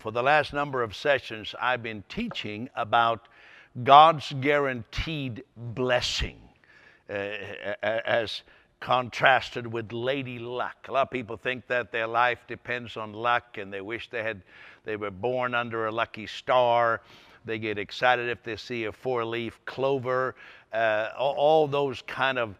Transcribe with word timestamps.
For 0.00 0.10
the 0.10 0.22
last 0.22 0.54
number 0.54 0.82
of 0.82 0.96
sessions, 0.96 1.54
I've 1.60 1.82
been 1.82 2.02
teaching 2.08 2.70
about 2.74 3.28
God's 3.84 4.32
guaranteed 4.40 5.44
blessing 5.54 6.38
uh, 7.10 7.12
as 7.82 8.42
contrasted 8.80 9.66
with 9.66 9.92
lady 9.92 10.38
luck. 10.38 10.86
A 10.88 10.92
lot 10.92 11.02
of 11.02 11.10
people 11.10 11.36
think 11.36 11.66
that 11.66 11.92
their 11.92 12.06
life 12.06 12.38
depends 12.48 12.96
on 12.96 13.12
luck 13.12 13.58
and 13.58 13.70
they 13.70 13.82
wish 13.82 14.08
they 14.08 14.22
had 14.22 14.40
they 14.84 14.96
were 14.96 15.10
born 15.10 15.54
under 15.54 15.86
a 15.86 15.92
lucky 15.92 16.26
star. 16.26 17.02
They 17.44 17.58
get 17.58 17.76
excited 17.76 18.30
if 18.30 18.42
they 18.42 18.56
see 18.56 18.84
a 18.84 18.92
four-leaf 18.92 19.60
clover. 19.66 20.34
Uh, 20.72 21.10
all, 21.18 21.34
all 21.34 21.68
those 21.68 22.00
kind 22.06 22.38
of 22.38 22.54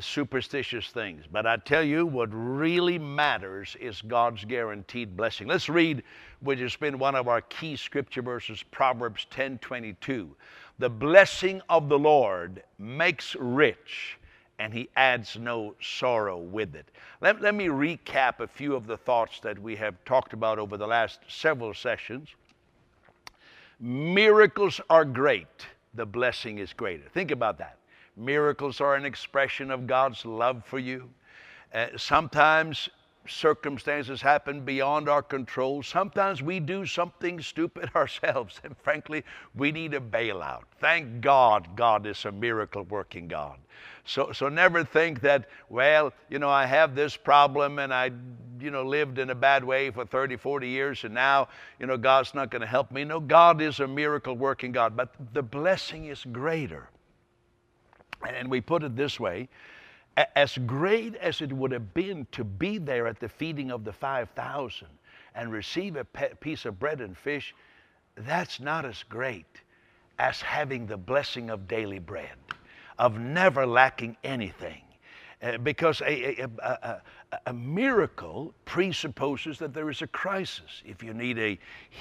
superstitious 0.00 0.88
things. 0.88 1.24
But 1.30 1.46
I 1.46 1.56
tell 1.56 1.82
you, 1.82 2.06
what 2.06 2.28
really 2.32 2.98
matters 2.98 3.76
is 3.80 4.02
God's 4.02 4.44
guaranteed 4.44 5.16
blessing. 5.16 5.48
Let's 5.48 5.68
read, 5.68 6.02
which 6.40 6.60
has 6.60 6.76
been 6.76 6.98
one 6.98 7.14
of 7.14 7.28
our 7.28 7.40
key 7.42 7.76
scripture 7.76 8.22
verses, 8.22 8.62
Proverbs 8.70 9.26
10 9.30 9.58
22. 9.58 10.34
The 10.78 10.90
blessing 10.90 11.60
of 11.68 11.88
the 11.88 11.98
Lord 11.98 12.62
makes 12.78 13.36
rich, 13.36 14.18
and 14.58 14.72
he 14.72 14.88
adds 14.96 15.36
no 15.36 15.74
sorrow 15.80 16.38
with 16.38 16.74
it. 16.74 16.88
Let, 17.20 17.40
let 17.40 17.54
me 17.54 17.66
recap 17.66 18.40
a 18.40 18.46
few 18.46 18.74
of 18.74 18.86
the 18.86 18.96
thoughts 18.96 19.40
that 19.40 19.58
we 19.58 19.76
have 19.76 20.02
talked 20.04 20.32
about 20.32 20.58
over 20.58 20.76
the 20.76 20.86
last 20.86 21.20
several 21.28 21.74
sessions. 21.74 22.28
Miracles 23.78 24.80
are 24.88 25.04
great, 25.04 25.66
the 25.94 26.06
blessing 26.06 26.58
is 26.58 26.72
greater. 26.72 27.08
Think 27.12 27.30
about 27.30 27.58
that. 27.58 27.79
Miracles 28.20 28.82
are 28.82 28.96
an 28.96 29.06
expression 29.06 29.70
of 29.70 29.86
God's 29.86 30.26
love 30.26 30.62
for 30.66 30.78
you. 30.78 31.08
Uh, 31.72 31.86
sometimes 31.96 32.90
circumstances 33.26 34.20
happen 34.20 34.60
beyond 34.60 35.08
our 35.08 35.22
control. 35.22 35.82
Sometimes 35.82 36.42
we 36.42 36.60
do 36.60 36.84
something 36.84 37.40
stupid 37.40 37.90
ourselves, 37.96 38.60
and 38.62 38.76
frankly, 38.82 39.24
we 39.54 39.72
need 39.72 39.94
a 39.94 40.00
bailout. 40.00 40.64
Thank 40.80 41.22
God, 41.22 41.68
God 41.76 42.06
is 42.06 42.24
a 42.26 42.32
miracle 42.32 42.82
working 42.82 43.26
God. 43.26 43.58
So, 44.04 44.32
so 44.32 44.50
never 44.50 44.84
think 44.84 45.20
that, 45.22 45.48
well, 45.70 46.12
you 46.28 46.38
know, 46.38 46.50
I 46.50 46.66
have 46.66 46.94
this 46.94 47.16
problem 47.16 47.78
and 47.78 47.94
I, 47.94 48.10
you 48.60 48.70
know, 48.70 48.84
lived 48.84 49.18
in 49.18 49.30
a 49.30 49.34
bad 49.34 49.64
way 49.64 49.90
for 49.90 50.04
30, 50.04 50.36
40 50.36 50.68
years 50.68 51.04
and 51.04 51.14
now, 51.14 51.48
you 51.78 51.86
know, 51.86 51.96
God's 51.96 52.34
not 52.34 52.50
going 52.50 52.60
to 52.60 52.66
help 52.66 52.90
me. 52.90 53.04
No, 53.04 53.18
God 53.18 53.62
is 53.62 53.80
a 53.80 53.86
miracle 53.86 54.34
working 54.34 54.72
God, 54.72 54.94
but 54.94 55.14
the 55.32 55.42
blessing 55.42 56.06
is 56.06 56.24
greater. 56.24 56.90
And 58.28 58.50
we 58.50 58.60
put 58.60 58.82
it 58.82 58.96
this 58.96 59.18
way 59.18 59.48
as 60.36 60.58
great 60.58 61.14
as 61.16 61.40
it 61.40 61.52
would 61.52 61.72
have 61.72 61.94
been 61.94 62.26
to 62.32 62.44
be 62.44 62.78
there 62.78 63.06
at 63.06 63.20
the 63.20 63.28
feeding 63.28 63.70
of 63.70 63.84
the 63.84 63.92
5,000 63.92 64.88
and 65.34 65.52
receive 65.52 65.96
a 65.96 66.04
piece 66.04 66.64
of 66.64 66.78
bread 66.78 67.00
and 67.00 67.16
fish, 67.16 67.54
that's 68.16 68.60
not 68.60 68.84
as 68.84 69.02
great 69.04 69.62
as 70.18 70.42
having 70.42 70.86
the 70.86 70.96
blessing 70.96 71.48
of 71.48 71.68
daily 71.68 71.98
bread, 71.98 72.36
of 72.98 73.18
never 73.18 73.64
lacking 73.66 74.16
anything. 74.24 74.82
Uh, 75.42 75.56
because 75.58 76.02
a, 76.02 76.42
a, 76.42 76.50
a, 76.62 77.02
a, 77.46 77.52
miracle 77.52 78.52
presupposes 78.64 79.58
that 79.58 79.72
there 79.72 79.88
is 79.90 80.02
a 80.02 80.06
crisis. 80.06 80.82
If 80.84 81.02
you 81.02 81.14
need 81.14 81.38
a 81.38 81.58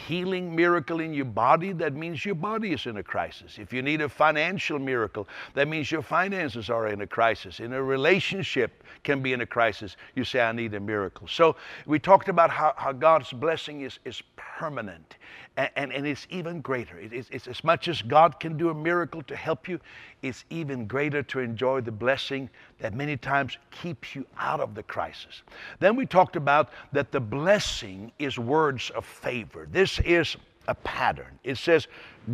healing 0.08 0.56
miracle 0.56 1.00
in 1.00 1.14
your 1.14 1.26
body, 1.26 1.72
that 1.74 1.94
means 1.94 2.26
your 2.26 2.36
body 2.36 2.74
is 2.74 2.86
in 2.86 2.98
a 2.98 3.04
crisis. 3.04 3.58
If 3.60 3.72
you 3.72 3.82
need 3.82 4.02
a 4.02 4.10
financial 4.10 4.80
miracle, 4.80 5.28
that 5.54 5.68
means 5.68 5.92
your 5.92 6.02
finances 6.02 6.70
are 6.70 6.88
in 6.88 7.02
a 7.02 7.08
crisis. 7.08 7.60
In 7.60 7.74
a 7.74 7.84
relationship 7.84 8.84
can 9.04 9.22
be 9.22 9.34
in 9.34 9.42
a 9.42 9.46
crisis. 9.46 9.98
You 10.16 10.24
say, 10.24 10.42
I 10.42 10.52
need 10.52 10.74
a 10.74 10.80
miracle. 10.80 11.28
So 11.28 11.56
we 11.86 12.00
talked 12.00 12.30
about 12.30 12.50
how, 12.50 12.74
how 12.76 12.92
God's 12.92 13.32
blessing 13.32 13.82
is, 13.82 14.00
is 14.06 14.22
permanent 14.60 15.16
and, 15.56 15.70
and, 15.78 15.94
and 15.94 16.06
it's 16.06 16.28
even 16.30 16.60
greater. 16.60 17.00
It, 17.00 17.14
it's, 17.14 17.30
it's 17.32 17.48
as 17.48 17.64
much 17.64 17.88
as 17.88 18.02
God 18.02 18.42
can 18.42 18.58
do 18.58 18.70
a 18.70 18.74
miracle 18.74 19.22
to 19.24 19.36
help 19.36 19.70
you, 19.70 19.80
it's 20.22 20.44
even 20.50 20.86
greater 20.86 21.24
to 21.24 21.40
enjoy 21.40 21.80
the 21.80 21.94
blessing 21.94 22.50
that 22.80 22.94
many 22.94 23.16
times 23.16 23.58
keeps 23.72 24.16
you 24.16 24.26
out 24.38 24.60
of 24.60 24.76
the 24.76 24.84
crisis. 24.84 25.44
Then 25.80 25.96
we 25.96 26.06
talked 26.06 26.36
about 26.36 26.72
that 26.92 27.14
the 27.14 27.22
blessing 27.22 28.12
is 28.20 28.38
words 28.38 28.90
of 28.90 29.06
favor. 29.06 29.66
This 29.72 30.00
is 30.00 30.36
a 30.68 30.76
pattern. 30.76 31.40
It 31.46 31.58
says, 31.58 31.88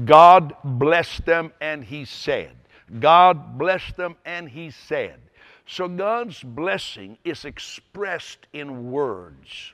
God 0.06 0.56
blessed 0.64 1.26
them 1.26 1.54
and 1.62 1.84
He 1.84 2.06
said. 2.06 2.54
God 3.00 3.56
blessed 3.56 3.98
them 3.98 4.16
and 4.26 4.50
He 4.50 4.72
said. 4.72 5.20
So 5.68 5.88
God's 5.88 6.42
blessing 6.42 7.20
is 7.24 7.46
expressed 7.46 8.48
in 8.54 8.92
words. 8.92 9.74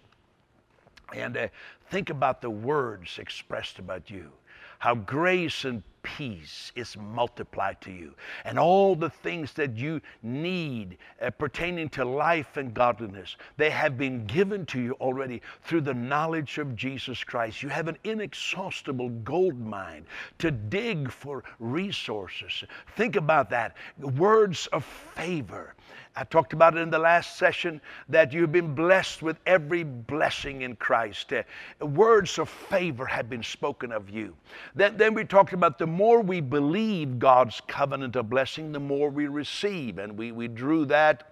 And 1.14 1.36
uh, 1.36 1.48
think 1.92 2.10
about 2.10 2.42
the 2.42 2.50
words 2.50 3.20
expressed 3.20 3.78
about 3.78 4.10
you. 4.10 4.32
How 4.80 4.96
grace 4.96 5.66
and 5.66 5.84
peace 6.04 6.72
is 6.76 6.98
multiplied 6.98 7.80
to 7.82 7.92
you. 7.92 8.14
And 8.46 8.58
all 8.58 8.96
the 8.96 9.10
things 9.10 9.54
that 9.54 9.76
you 9.78 10.02
need 10.24 10.98
uh, 11.22 11.30
pertaining 11.32 11.90
to 11.90 12.06
life 12.06 12.58
and 12.58 12.74
godliness, 12.74 13.36
they 13.58 13.70
have 13.70 13.98
been 13.98 14.26
given 14.26 14.66
to 14.68 14.80
you 14.80 14.94
already 14.94 15.42
through 15.64 15.82
the 15.82 15.94
knowledge 15.94 16.58
of 16.58 16.76
Jesus 16.76 17.24
Christ. 17.24 17.62
You 17.62 17.70
have 17.70 17.88
an 17.88 17.98
inexhaustible 18.04 19.10
gold 19.10 19.60
mine 19.60 20.06
to 20.40 20.52
dig 20.52 21.12
for 21.12 21.44
resources. 21.60 22.64
Think 22.96 23.16
about 23.16 23.50
that. 23.50 23.76
Words 24.00 24.68
of 24.68 24.84
favor. 24.84 25.76
I 26.16 26.26
talked 26.26 26.52
about 26.52 26.76
it 26.76 26.82
in 26.82 26.90
the 26.90 27.00
last 27.00 27.38
session 27.38 27.80
that 28.10 28.34
you've 28.34 28.52
been 28.52 28.76
blessed 28.76 29.22
with 29.22 29.40
every 29.46 29.84
blessing 29.84 30.64
in 30.64 30.76
Christ. 30.76 31.32
Uh, 31.32 31.44
words 31.86 32.38
of 32.38 32.50
favor 32.50 33.06
have 33.06 33.30
been 33.30 33.44
spoken 33.44 33.94
of 33.94 34.10
you. 34.10 34.36
Then, 34.76 34.98
then 34.98 35.14
we 35.14 35.24
talked 35.24 35.54
about 35.54 35.78
the 35.78 35.88
more 35.92 36.22
we 36.22 36.42
believe 36.42 37.20
God's 37.20 37.62
covenant 37.68 38.16
of 38.16 38.30
blessing, 38.30 38.72
the 38.72 38.80
more 38.80 39.10
we 39.10 39.28
receive. 39.28 40.00
And 40.00 40.18
we, 40.18 40.32
we 40.32 40.48
drew 40.48 40.86
that 40.86 41.32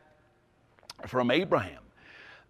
from 1.07 1.31
Abraham, 1.31 1.81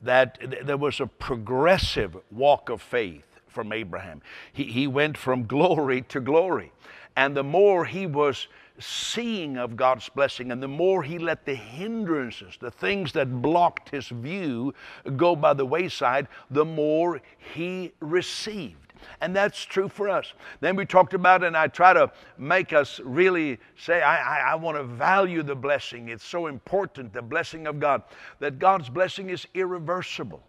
that 0.02 0.38
there 0.64 0.78
was 0.78 1.00
a 1.00 1.08
progressive 1.08 2.18
walk 2.32 2.70
of 2.70 2.82
faith 2.82 3.26
from 3.48 3.72
Abraham. 3.72 4.22
He, 4.52 4.66
he 4.66 4.88
went 4.88 5.18
from 5.18 5.46
glory 5.46 6.02
to 6.04 6.20
glory. 6.20 6.72
And 7.16 7.36
the 7.36 7.44
more 7.44 7.86
he 7.86 8.06
was 8.06 8.48
seeing 8.80 9.58
of 9.58 9.76
God's 9.76 10.08
blessing, 10.10 10.52
and 10.52 10.64
the 10.64 10.68
more 10.68 11.04
he 11.04 11.20
let 11.20 11.46
the 11.46 11.56
hindrances, 11.56 12.56
the 12.60 12.72
things 12.72 13.12
that 13.14 13.42
blocked 13.42 13.90
his 13.90 14.08
view, 14.08 14.74
go 15.18 15.36
by 15.36 15.54
the 15.54 15.66
wayside, 15.66 16.28
the 16.50 16.66
more 16.66 17.22
he 17.54 17.92
received. 18.00 18.89
And 19.22 19.36
that's 19.36 19.64
true 19.64 19.90
for 19.90 20.10
us. 20.10 20.34
Then 20.60 20.76
we 20.76 20.86
talked 20.86 21.14
about, 21.14 21.44
and 21.44 21.56
I 21.56 21.68
try 21.68 21.94
to 21.94 22.12
make 22.38 22.74
us 22.74 23.00
really 23.04 23.60
say, 23.78 24.02
I, 24.02 24.18
I, 24.18 24.52
I 24.52 24.56
want 24.56 24.78
to 24.78 24.84
value 24.84 25.44
the 25.44 25.56
blessing. 25.56 26.10
It's 26.10 26.26
so 26.26 26.48
important, 26.48 27.14
the 27.14 27.22
blessing 27.22 27.68
of 27.68 27.80
God, 27.80 28.04
that 28.40 28.60
God's 28.60 28.90
blessing 28.90 29.30
is 29.30 29.48
irreversible, 29.54 30.42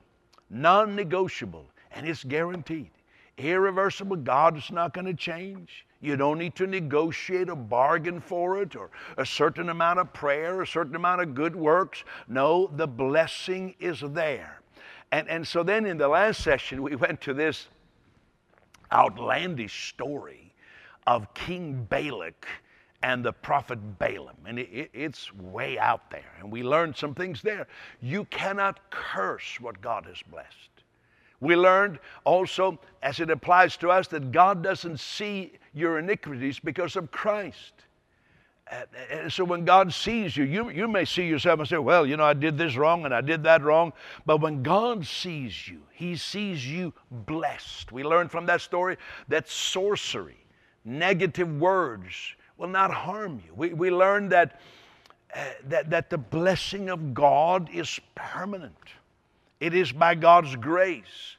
non 0.48 0.94
negotiable, 0.94 1.66
and 1.92 2.06
it's 2.06 2.24
guaranteed. 2.24 2.90
Irreversible, 3.38 4.16
God 4.16 4.56
is 4.56 4.70
not 4.70 4.92
going 4.92 5.06
to 5.06 5.14
change. 5.14 5.86
You 6.02 6.16
don't 6.16 6.38
need 6.38 6.54
to 6.56 6.66
negotiate 6.66 7.48
a 7.48 7.56
bargain 7.56 8.20
for 8.20 8.62
it 8.62 8.74
or 8.74 8.90
a 9.16 9.26
certain 9.26 9.68
amount 9.68 9.98
of 9.98 10.12
prayer, 10.12 10.62
a 10.62 10.66
certain 10.66 10.96
amount 10.96 11.22
of 11.22 11.34
good 11.34 11.54
works. 11.54 12.04
No, 12.28 12.70
the 12.74 12.86
blessing 12.86 13.74
is 13.80 14.00
there. 14.00 14.60
And, 15.12 15.28
and 15.28 15.46
so 15.46 15.62
then 15.62 15.86
in 15.86 15.98
the 15.98 16.08
last 16.08 16.42
session, 16.42 16.82
we 16.82 16.96
went 16.96 17.20
to 17.22 17.34
this 17.34 17.68
outlandish 18.92 19.90
story 19.90 20.52
of 21.06 21.32
King 21.34 21.86
Balak 21.88 22.46
and 23.02 23.24
the 23.24 23.32
prophet 23.32 23.78
Balaam. 23.98 24.36
And 24.46 24.58
it, 24.58 24.68
it, 24.72 24.90
it's 24.92 25.34
way 25.34 25.78
out 25.78 26.10
there. 26.10 26.32
And 26.38 26.50
we 26.50 26.62
learned 26.62 26.96
some 26.96 27.14
things 27.14 27.42
there. 27.42 27.66
You 28.00 28.24
cannot 28.26 28.90
curse 28.90 29.58
what 29.60 29.80
God 29.80 30.06
has 30.06 30.22
blessed. 30.30 30.70
We 31.40 31.56
learned 31.56 31.98
also, 32.24 32.78
as 33.02 33.20
it 33.20 33.30
applies 33.30 33.76
to 33.78 33.90
us, 33.90 34.08
that 34.08 34.30
God 34.30 34.62
doesn't 34.62 35.00
see 35.00 35.52
your 35.72 35.98
iniquities 35.98 36.58
because 36.58 36.96
of 36.96 37.10
Christ. 37.10 37.72
And 39.10 39.32
so 39.32 39.44
when 39.44 39.64
God 39.64 39.92
sees 39.92 40.36
you, 40.36 40.44
you, 40.44 40.70
you 40.70 40.86
may 40.86 41.04
see 41.04 41.26
yourself 41.26 41.58
and 41.58 41.68
say, 41.68 41.78
Well, 41.78 42.06
you 42.06 42.16
know, 42.16 42.24
I 42.24 42.34
did 42.34 42.56
this 42.56 42.76
wrong 42.76 43.04
and 43.04 43.12
I 43.12 43.20
did 43.20 43.42
that 43.42 43.62
wrong. 43.62 43.92
But 44.26 44.40
when 44.40 44.62
God 44.62 45.04
sees 45.04 45.66
you, 45.66 45.82
He 45.90 46.16
sees 46.16 46.66
you 46.66 46.92
blessed. 47.10 47.90
We 47.90 48.04
learned 48.04 48.30
from 48.30 48.46
that 48.46 48.60
story 48.60 48.96
that 49.28 49.48
sorcery, 49.48 50.36
negative 50.84 51.52
words 51.58 52.14
will 52.58 52.68
not 52.68 52.92
harm 52.92 53.42
you. 53.44 53.52
We, 53.54 53.72
we 53.72 53.90
learned 53.90 54.30
that, 54.30 54.60
uh, 55.34 55.40
that, 55.68 55.90
that 55.90 56.10
the 56.10 56.18
blessing 56.18 56.90
of 56.90 57.12
God 57.12 57.70
is 57.72 57.98
permanent, 58.14 58.74
it 59.58 59.74
is 59.74 59.90
by 59.90 60.14
God's 60.14 60.54
grace. 60.54 61.36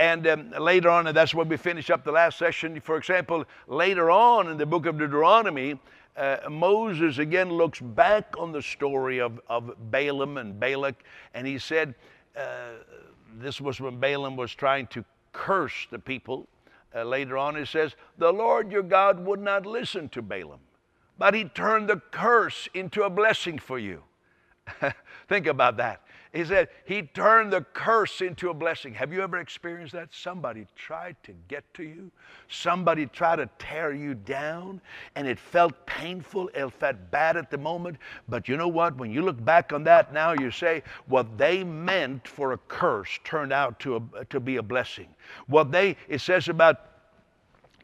And 0.00 0.28
um, 0.28 0.50
later 0.52 0.90
on, 0.90 1.08
and 1.08 1.16
that's 1.16 1.34
when 1.34 1.48
we 1.48 1.56
finish 1.56 1.90
up 1.90 2.04
the 2.04 2.12
last 2.12 2.38
session, 2.38 2.80
for 2.80 2.96
example, 2.96 3.44
later 3.66 4.12
on 4.12 4.48
in 4.48 4.56
the 4.56 4.64
book 4.64 4.86
of 4.86 4.96
Deuteronomy, 4.96 5.76
uh, 6.18 6.50
Moses 6.50 7.18
again 7.18 7.50
looks 7.50 7.80
back 7.80 8.34
on 8.38 8.52
the 8.52 8.62
story 8.62 9.20
of, 9.20 9.40
of 9.48 9.72
Balaam 9.90 10.36
and 10.36 10.58
Balak, 10.58 11.04
and 11.34 11.46
he 11.46 11.58
said, 11.58 11.94
uh, 12.36 12.72
this 13.38 13.60
was 13.60 13.80
when 13.80 13.98
Balaam 13.98 14.36
was 14.36 14.54
trying 14.54 14.86
to 14.88 15.04
curse 15.32 15.86
the 15.90 15.98
people. 15.98 16.48
Uh, 16.94 17.04
later 17.04 17.36
on, 17.36 17.56
it 17.56 17.68
says, 17.68 17.94
The 18.16 18.32
Lord 18.32 18.72
your 18.72 18.82
God 18.82 19.24
would 19.24 19.40
not 19.40 19.66
listen 19.66 20.08
to 20.10 20.22
Balaam, 20.22 20.60
but 21.18 21.34
he 21.34 21.44
turned 21.44 21.88
the 21.88 22.00
curse 22.10 22.68
into 22.74 23.02
a 23.02 23.10
blessing 23.10 23.58
for 23.58 23.78
you. 23.78 24.02
Think 25.28 25.46
about 25.46 25.76
that. 25.76 26.02
He 26.32 26.44
said 26.44 26.68
he 26.84 27.02
turned 27.02 27.52
the 27.52 27.62
curse 27.72 28.20
into 28.20 28.50
a 28.50 28.54
blessing. 28.54 28.92
Have 28.94 29.12
you 29.12 29.22
ever 29.22 29.38
experienced 29.38 29.94
that? 29.94 30.08
Somebody 30.12 30.66
tried 30.76 31.16
to 31.22 31.32
get 31.48 31.64
to 31.74 31.82
you, 31.82 32.10
somebody 32.48 33.06
tried 33.06 33.36
to 33.36 33.48
tear 33.58 33.94
you 33.94 34.14
down, 34.14 34.80
and 35.14 35.26
it 35.26 35.38
felt 35.38 35.86
painful, 35.86 36.48
it 36.54 36.70
felt 36.74 36.96
bad 37.10 37.36
at 37.36 37.50
the 37.50 37.58
moment. 37.58 37.96
But 38.28 38.48
you 38.48 38.56
know 38.56 38.68
what? 38.68 38.96
When 38.96 39.10
you 39.10 39.22
look 39.22 39.42
back 39.42 39.72
on 39.72 39.84
that 39.84 40.12
now, 40.12 40.32
you 40.32 40.50
say, 40.50 40.82
what 41.06 41.38
they 41.38 41.64
meant 41.64 42.28
for 42.28 42.52
a 42.52 42.58
curse 42.58 43.18
turned 43.24 43.52
out 43.52 43.80
to, 43.80 43.96
a, 43.96 44.24
to 44.26 44.38
be 44.38 44.56
a 44.56 44.62
blessing. 44.62 45.08
What 45.46 45.72
they, 45.72 45.96
it 46.08 46.20
says 46.20 46.48
about 46.48 46.84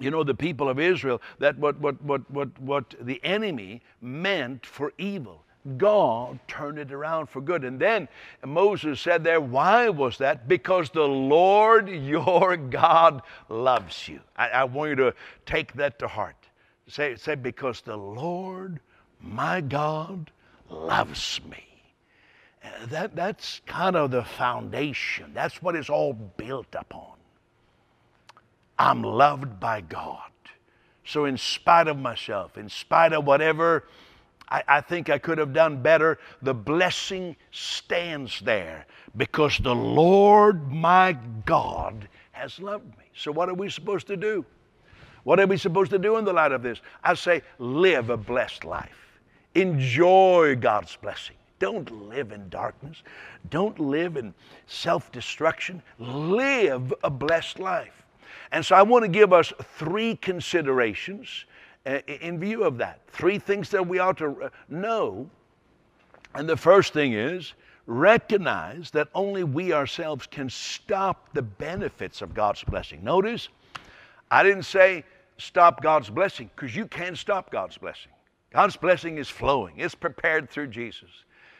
you 0.00 0.10
know 0.10 0.24
the 0.24 0.34
people 0.34 0.68
of 0.68 0.80
Israel 0.80 1.22
that 1.38 1.56
what 1.56 1.78
what 1.78 2.02
what 2.02 2.28
what 2.28 2.60
what 2.60 2.94
the 3.00 3.22
enemy 3.24 3.80
meant 4.00 4.66
for 4.66 4.92
evil 4.98 5.43
God 5.76 6.38
turned 6.46 6.78
it 6.78 6.92
around 6.92 7.28
for 7.28 7.40
good. 7.40 7.64
And 7.64 7.80
then 7.80 8.08
Moses 8.44 9.00
said 9.00 9.24
there, 9.24 9.40
why 9.40 9.88
was 9.88 10.18
that? 10.18 10.46
Because 10.46 10.90
the 10.90 11.08
Lord 11.08 11.88
your 12.04 12.56
God 12.56 13.22
loves 13.48 14.08
you. 14.08 14.20
I, 14.36 14.48
I 14.48 14.64
want 14.64 14.90
you 14.90 14.96
to 14.96 15.14
take 15.46 15.72
that 15.74 15.98
to 16.00 16.08
heart. 16.08 16.36
Say, 16.86 17.16
say, 17.16 17.34
because 17.34 17.80
the 17.80 17.96
Lord 17.96 18.80
my 19.20 19.62
God 19.62 20.30
loves 20.68 21.40
me. 21.50 21.64
That, 22.88 23.16
that's 23.16 23.60
kind 23.66 23.96
of 23.96 24.10
the 24.10 24.24
foundation. 24.24 25.32
That's 25.34 25.62
what 25.62 25.76
it's 25.76 25.90
all 25.90 26.12
built 26.12 26.74
upon. 26.74 27.16
I'm 28.78 29.02
loved 29.02 29.60
by 29.60 29.80
God. 29.82 30.30
So, 31.06 31.26
in 31.26 31.36
spite 31.36 31.86
of 31.86 31.98
myself, 31.98 32.56
in 32.56 32.68
spite 32.70 33.12
of 33.12 33.26
whatever 33.26 33.84
I, 34.48 34.62
I, 34.68 34.80
think 34.80 35.10
I 35.10 35.18
could 35.18 35.38
have 35.38 35.52
done 35.52 35.82
better. 35.82 36.18
The 36.42 36.54
blessing 36.54 37.36
stands 37.50 38.40
there 38.40 38.86
because 39.16 39.58
the 39.58 39.74
Lord 39.74 40.70
my 40.72 41.16
God 41.46 42.08
has 42.32 42.58
loved 42.58 42.86
me. 42.98 43.04
So, 43.14 43.32
what 43.32 43.48
are 43.48 43.54
we 43.54 43.70
supposed 43.70 44.06
to 44.08 44.16
do? 44.16 44.44
What 45.24 45.40
are 45.40 45.46
we 45.46 45.56
supposed 45.56 45.90
to 45.92 45.98
do 45.98 46.16
in 46.18 46.24
the 46.24 46.32
light 46.32 46.52
of 46.52 46.62
this? 46.62 46.80
I 47.02 47.14
say, 47.14 47.42
live 47.58 48.10
a 48.10 48.16
blessed 48.16 48.64
life. 48.64 49.20
Enjoy 49.54 50.56
God's 50.56 50.96
blessing. 50.96 51.36
Don't 51.58 52.08
live 52.08 52.32
in 52.32 52.48
darkness. 52.50 53.02
Don't 53.48 53.78
live 53.78 54.16
in 54.16 54.34
self 54.66 55.10
destruction. 55.12 55.82
Live 55.98 56.92
a 57.02 57.10
blessed 57.10 57.58
life. 57.58 58.04
And 58.52 58.64
so 58.64 58.76
I 58.76 58.82
want 58.82 59.04
to 59.04 59.08
give 59.08 59.32
us 59.32 59.52
three 59.78 60.16
considerations 60.16 61.46
in 61.86 62.38
view 62.38 62.64
of 62.64 62.78
that. 62.78 63.00
Three 63.08 63.38
things 63.38 63.70
that 63.70 63.86
we 63.86 63.98
ought 63.98 64.18
to 64.18 64.50
know. 64.68 65.28
And 66.34 66.48
the 66.48 66.56
first 66.56 66.92
thing 66.92 67.12
is 67.12 67.54
recognize 67.86 68.90
that 68.92 69.08
only 69.14 69.44
we 69.44 69.72
ourselves 69.72 70.26
can 70.26 70.48
stop 70.48 71.28
the 71.34 71.42
benefits 71.42 72.22
of 72.22 72.34
God's 72.34 72.64
blessing. 72.64 73.04
Notice, 73.04 73.48
I 74.30 74.42
didn't 74.42 74.62
say 74.62 75.04
stop 75.36 75.82
God's 75.82 76.08
blessing 76.08 76.50
because 76.54 76.74
you 76.74 76.86
can't 76.86 77.18
stop 77.18 77.50
God's 77.50 77.76
blessing. 77.76 78.12
God's 78.52 78.76
blessing 78.76 79.18
is 79.18 79.28
flowing, 79.28 79.74
it's 79.78 79.94
prepared 79.94 80.48
through 80.48 80.68
Jesus. 80.68 81.10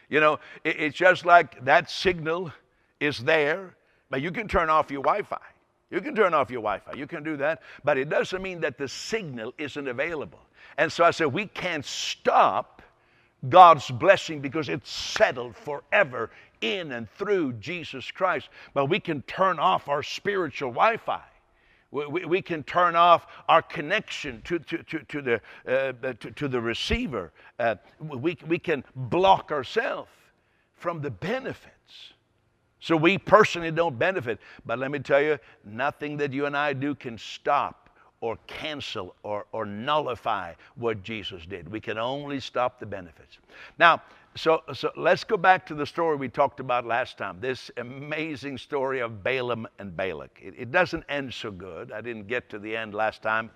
You 0.08 0.20
know, 0.20 0.38
it's 0.64 0.96
just 0.96 1.24
like 1.24 1.64
that 1.64 1.90
signal 1.90 2.52
is 3.00 3.18
there, 3.18 3.74
but 4.10 4.22
you 4.22 4.30
can 4.30 4.46
turn 4.46 4.70
off 4.70 4.90
your 4.90 5.02
Wi 5.02 5.22
Fi. 5.22 5.38
You 5.94 6.00
can 6.00 6.16
turn 6.16 6.34
off 6.34 6.50
your 6.50 6.60
Wi 6.60 6.80
Fi, 6.80 6.98
you 6.98 7.06
can 7.06 7.22
do 7.22 7.36
that, 7.36 7.62
but 7.84 7.96
it 7.96 8.08
doesn't 8.08 8.42
mean 8.42 8.60
that 8.62 8.78
the 8.78 8.88
signal 8.88 9.54
isn't 9.58 9.86
available. 9.86 10.40
And 10.76 10.90
so 10.90 11.04
I 11.04 11.12
said, 11.12 11.26
we 11.26 11.46
can't 11.46 11.84
stop 11.84 12.82
God's 13.48 13.88
blessing 13.92 14.40
because 14.40 14.68
it's 14.68 14.90
settled 14.90 15.54
forever 15.54 16.30
in 16.60 16.90
and 16.90 17.08
through 17.10 17.52
Jesus 17.54 18.10
Christ. 18.10 18.48
But 18.72 18.86
we 18.86 18.98
can 18.98 19.22
turn 19.22 19.60
off 19.60 19.88
our 19.88 20.02
spiritual 20.02 20.72
Wi 20.72 20.96
Fi. 20.96 21.22
We, 21.92 22.24
we, 22.24 22.42
can 22.42 22.64
turn 22.64 22.96
off 22.96 23.28
our 23.48 23.62
connection 23.62 24.42
to, 24.46 24.58
to, 24.58 24.78
to, 24.82 24.98
to 24.98 25.22
the, 25.22 25.34
uh, 25.64 26.12
to, 26.14 26.30
to, 26.32 26.48
the 26.48 26.60
receiver. 26.60 27.30
Uh, 27.60 27.76
we, 28.00 28.36
we 28.48 28.58
can 28.58 28.82
block 28.96 29.52
ourselves 29.52 30.10
from 30.74 31.02
the 31.02 31.10
benefits 31.12 32.13
so 32.84 32.98
we 32.98 33.16
personally 33.16 33.70
don't 33.70 33.98
benefit. 33.98 34.38
But 34.66 34.78
let 34.78 34.90
me 34.90 34.98
tell 34.98 35.22
you, 35.22 35.38
nothing 35.64 36.18
that 36.18 36.34
you 36.34 36.44
and 36.44 36.54
I 36.54 36.74
do 36.74 36.94
can 36.94 37.16
stop 37.16 37.88
or 38.20 38.36
cancel 38.46 39.14
or, 39.22 39.46
or 39.52 39.64
nullify 39.64 40.52
what 40.74 41.02
Jesus 41.02 41.46
did. 41.46 41.66
We 41.66 41.80
can 41.80 41.96
only 41.96 42.40
stop 42.40 42.78
the 42.78 42.84
benefits. 42.84 43.38
Now, 43.78 44.02
so, 44.36 44.64
so 44.74 44.92
let's 44.96 45.24
go 45.24 45.38
back 45.38 45.64
to 45.68 45.74
the 45.74 45.86
story 45.86 46.16
we 46.16 46.28
talked 46.28 46.60
about 46.60 46.84
last 46.84 47.16
time 47.16 47.38
this 47.40 47.70
amazing 47.78 48.58
story 48.58 49.00
of 49.00 49.24
Balaam 49.24 49.66
and 49.78 49.96
Balak. 49.96 50.38
It, 50.42 50.52
it 50.58 50.70
doesn't 50.70 51.04
end 51.08 51.32
so 51.32 51.50
good. 51.50 51.90
I 51.90 52.02
didn't 52.02 52.26
get 52.26 52.50
to 52.50 52.58
the 52.58 52.76
end 52.76 52.92
last 52.92 53.22
time. 53.22 53.50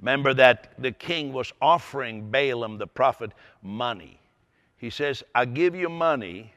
Remember 0.00 0.32
that 0.32 0.72
the 0.78 0.92
king 0.92 1.34
was 1.34 1.52
offering 1.60 2.30
Balaam 2.30 2.78
the 2.78 2.86
prophet 2.86 3.32
money. 3.62 4.18
He 4.78 4.88
says, 4.88 5.22
I 5.34 5.44
give 5.44 5.74
you 5.74 5.90
money 5.90 6.54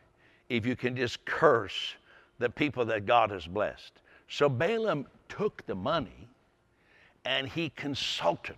if 0.51 0.65
you 0.65 0.75
can 0.75 0.97
just 0.97 1.23
curse 1.23 1.95
the 2.37 2.49
people 2.49 2.83
that 2.85 3.05
God 3.05 3.31
has 3.31 3.47
blessed. 3.47 3.93
So 4.27 4.49
Balaam 4.49 5.07
took 5.29 5.65
the 5.65 5.75
money 5.75 6.27
and 7.23 7.47
he 7.47 7.69
consulted, 7.69 8.57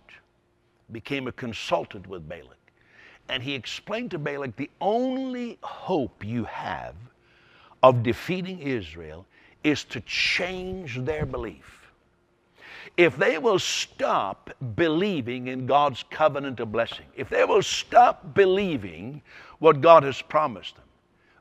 became 0.90 1.28
a 1.28 1.32
consultant 1.32 2.08
with 2.08 2.28
Balak. 2.28 2.58
And 3.28 3.42
he 3.42 3.54
explained 3.54 4.10
to 4.10 4.18
Balak 4.18 4.56
the 4.56 4.70
only 4.80 5.58
hope 5.62 6.24
you 6.24 6.44
have 6.44 6.96
of 7.82 8.02
defeating 8.02 8.58
Israel 8.58 9.24
is 9.62 9.84
to 9.84 10.00
change 10.00 10.98
their 10.98 11.24
belief. 11.24 11.92
If 12.96 13.16
they 13.16 13.38
will 13.38 13.58
stop 13.58 14.50
believing 14.74 15.46
in 15.46 15.66
God's 15.66 16.04
covenant 16.10 16.58
of 16.60 16.72
blessing, 16.72 17.06
if 17.14 17.28
they 17.28 17.44
will 17.44 17.62
stop 17.62 18.34
believing 18.34 19.22
what 19.58 19.80
God 19.80 20.02
has 20.02 20.20
promised 20.20 20.74
them, 20.74 20.84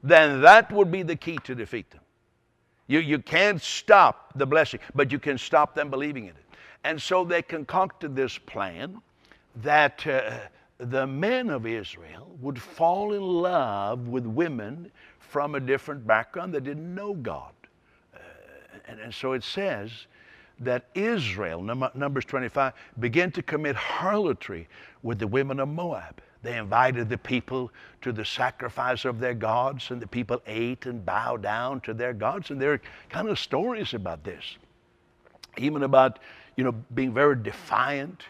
then 0.04 0.42
that 0.42 0.72
would 0.72 0.92
be 0.92 1.02
the 1.02 1.16
key 1.16 1.38
to 1.46 1.56
defeat 1.56 1.90
them. 1.92 2.02
You, 2.88 3.00
you 3.00 3.20
can't 3.20 3.62
stop 3.62 4.34
the 4.38 4.46
blessing, 4.46 4.82
but 4.94 5.12
you 5.12 5.18
can 5.18 5.38
stop 5.38 5.74
them 5.74 5.90
believing 5.90 6.26
in 6.26 6.32
it. 6.32 6.46
And 6.84 7.02
so 7.02 7.24
they 7.24 7.42
concocted 7.42 8.16
this 8.16 8.38
plan 8.38 9.02
that 9.62 10.06
uh, 10.06 10.32
the 10.78 11.08
men 11.08 11.50
of 11.50 11.66
Israel 11.66 12.36
would 12.42 12.62
fall 12.62 13.14
in 13.14 13.22
love 13.22 14.10
with 14.10 14.26
women 14.26 14.92
from 15.20 15.56
a 15.56 15.60
different 15.60 16.06
background 16.06 16.54
that 16.54 16.66
didn't 16.66 16.94
know 16.94 17.14
God. 17.14 17.54
Uh, 18.14 18.20
and, 18.88 19.00
and 19.00 19.14
so 19.14 19.32
it 19.32 19.44
says 19.44 20.08
that 20.60 20.86
Israel, 20.94 21.62
Numbers 21.62 22.26
25, 22.26 22.74
began 23.00 23.32
to 23.32 23.42
commit 23.42 23.76
harlotry 23.76 24.68
with 25.02 25.20
the 25.20 25.28
women 25.28 25.60
of 25.60 25.70
Moab. 25.70 26.22
They 26.44 26.58
invited 26.58 27.10
the 27.10 27.18
people 27.18 27.72
to 28.02 28.12
the 28.12 28.26
sacrifice 28.26 29.06
of 29.06 29.20
their 29.20 29.34
gods, 29.34 29.90
and 29.92 30.02
the 30.02 30.08
people 30.08 30.42
ate 30.46 30.86
and 30.86 31.06
bowed 31.06 31.42
down 31.42 31.80
to 31.82 31.94
their 31.94 32.14
gods. 32.14 32.52
And 32.52 32.62
there 32.62 32.74
are 32.74 32.82
kind 33.10 33.30
of 33.30 33.40
stories 33.40 33.94
about 33.94 34.24
this, 34.24 34.58
even 35.58 35.84
about 35.84 36.20
you 36.58 36.64
know 36.66 36.74
being 36.94 37.14
very 37.14 37.38
defiant 37.38 38.24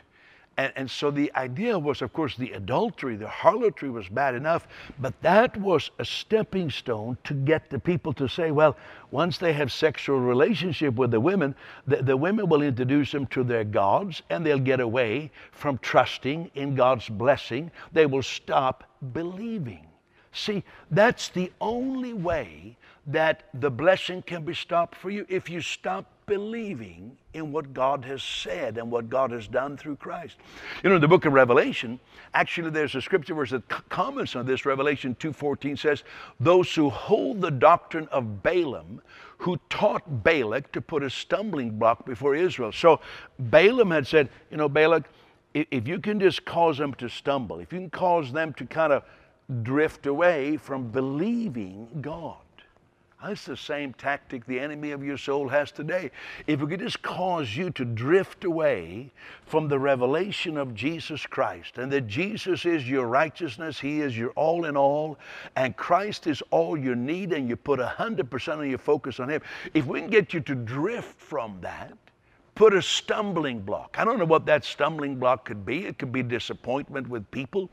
and, 0.58 0.72
and 0.76 0.90
so 0.92 1.10
the 1.10 1.32
idea 1.36 1.78
was, 1.78 2.02
of 2.02 2.14
course, 2.14 2.36
the 2.36 2.52
adultery, 2.52 3.16
the 3.16 3.28
harlotry 3.28 3.90
was 3.90 4.08
bad 4.08 4.36
enough, 4.36 4.68
but 5.00 5.20
that 5.22 5.58
was 5.58 5.90
a 5.98 6.06
stepping 6.06 6.70
stone 6.70 7.18
to 7.24 7.34
get 7.34 7.70
the 7.70 7.80
people 7.80 8.14
to 8.14 8.28
say, 8.28 8.52
well, 8.52 8.78
once 9.10 9.38
they 9.38 9.54
have 9.54 9.72
sexual 9.72 10.20
relationship 10.20 10.96
with 10.96 11.12
the 11.12 11.20
women, 11.20 11.56
the, 11.88 11.98
the 12.04 12.16
women 12.16 12.48
will 12.48 12.62
introduce 12.62 13.12
them 13.12 13.26
to 13.28 13.44
their 13.44 13.64
gods 13.64 14.22
and 14.30 14.46
they'll 14.46 14.60
get 14.60 14.80
away 14.80 15.32
from 15.52 15.80
trusting 15.80 16.52
in 16.54 16.76
God's 16.76 17.10
blessing. 17.10 17.72
They 17.92 18.06
will 18.06 18.24
stop 18.24 18.84
believing. 19.12 19.88
See, 20.34 20.64
that's 20.92 21.30
the 21.30 21.52
only 21.62 22.14
way 22.14 22.78
that 23.08 23.44
the 23.54 23.70
blessing 23.70 24.22
can 24.22 24.44
be 24.44 24.54
stopped 24.54 24.96
for 24.96 25.10
you 25.10 25.26
if 25.30 25.50
you 25.50 25.62
stop 25.62 26.06
believing 26.26 27.18
in 27.34 27.52
what 27.52 27.74
God 27.74 28.06
has 28.06 28.22
said 28.22 28.78
and 28.78 28.92
what 28.92 29.10
God 29.10 29.32
has 29.32 29.48
done 29.48 29.78
through 29.78 29.96
Christ. 29.98 30.38
You 30.84 30.90
know, 30.90 30.96
in 30.96 31.02
the 31.02 31.08
book 31.08 31.26
of 31.26 31.34
Revelation, 31.34 32.00
actually 32.34 32.70
there's 32.70 32.96
a 32.96 33.02
scripture 33.02 33.34
verse 33.34 33.52
that 33.52 33.68
comments 33.90 34.36
on 34.36 34.46
this. 34.46 34.66
Revelation 34.66 35.16
2.14 35.20 35.78
says, 35.78 36.04
Those 36.40 36.74
who 36.74 36.90
hold 36.90 37.42
the 37.42 37.52
doctrine 37.52 38.08
of 38.12 38.44
Balaam, 38.44 39.02
who 39.38 39.60
taught 39.70 40.24
Balak 40.24 40.72
to 40.72 40.82
put 40.82 41.04
a 41.04 41.10
stumbling 41.10 41.72
block 41.78 42.06
before 42.06 42.36
Israel. 42.36 42.72
So 42.72 43.00
Balaam 43.40 43.92
had 43.92 44.08
said, 44.08 44.30
you 44.50 44.58
know, 44.58 44.70
Balak, 44.70 45.04
if 45.54 45.88
you 45.88 46.00
can 46.00 46.20
just 46.20 46.46
cause 46.46 46.78
them 46.78 46.94
to 46.96 47.10
stumble, 47.10 47.60
if 47.60 47.74
you 47.74 47.80
can 47.80 47.90
cause 47.90 48.32
them 48.32 48.54
to 48.54 48.66
kind 48.66 48.94
of 48.94 49.04
drift 49.62 50.06
away 50.06 50.58
from 50.58 50.90
believing 50.90 51.88
God, 52.02 52.38
That's 53.24 53.46
the 53.46 53.56
same 53.56 53.94
tactic 53.94 54.46
the 54.46 54.60
enemy 54.60 54.92
of 54.92 55.02
your 55.02 55.18
soul 55.18 55.48
has 55.48 55.72
today. 55.72 56.12
If 56.46 56.62
it 56.62 56.68
could 56.68 56.82
just 56.82 57.02
cause 57.02 57.56
you 57.56 57.70
to 57.72 57.86
drift 57.86 58.44
away 58.44 59.12
from 59.46 59.70
the 59.70 59.80
revelation 59.80 60.58
of 60.58 60.76
Jesus 60.76 61.26
Christ 61.26 61.78
and 61.78 61.90
that 61.94 62.08
Jesus 62.08 62.66
is 62.66 62.90
your 62.90 63.08
righteousness, 63.08 63.80
He 63.80 64.02
is 64.02 64.18
your 64.18 64.32
all 64.32 64.66
in 64.66 64.76
all, 64.76 65.18
and 65.56 65.78
Christ 65.78 66.28
is 66.28 66.44
all 66.52 66.78
you 66.78 66.96
need, 66.96 67.32
and 67.32 67.48
you 67.48 67.56
put 67.56 67.80
100% 67.80 68.60
of 68.60 68.66
your 68.66 68.78
focus 68.78 69.22
on 69.22 69.30
Him. 69.30 69.42
If 69.74 69.86
we 69.86 70.02
can 70.02 70.10
get 70.10 70.34
you 70.34 70.42
to 70.42 70.56
drift 70.56 71.18
from 71.18 71.60
that, 71.62 71.94
put 72.56 72.74
a 72.74 72.82
stumbling 72.82 73.62
block. 73.62 73.96
I 73.98 74.04
don't 74.04 74.20
know 74.20 74.26
what 74.26 74.46
that 74.48 74.66
stumbling 74.66 75.16
block 75.16 75.46
could 75.46 75.66
be. 75.66 75.86
It 75.86 75.98
could 75.98 76.12
be 76.12 76.24
disappointment 76.24 77.08
with 77.08 77.30
people. 77.32 77.70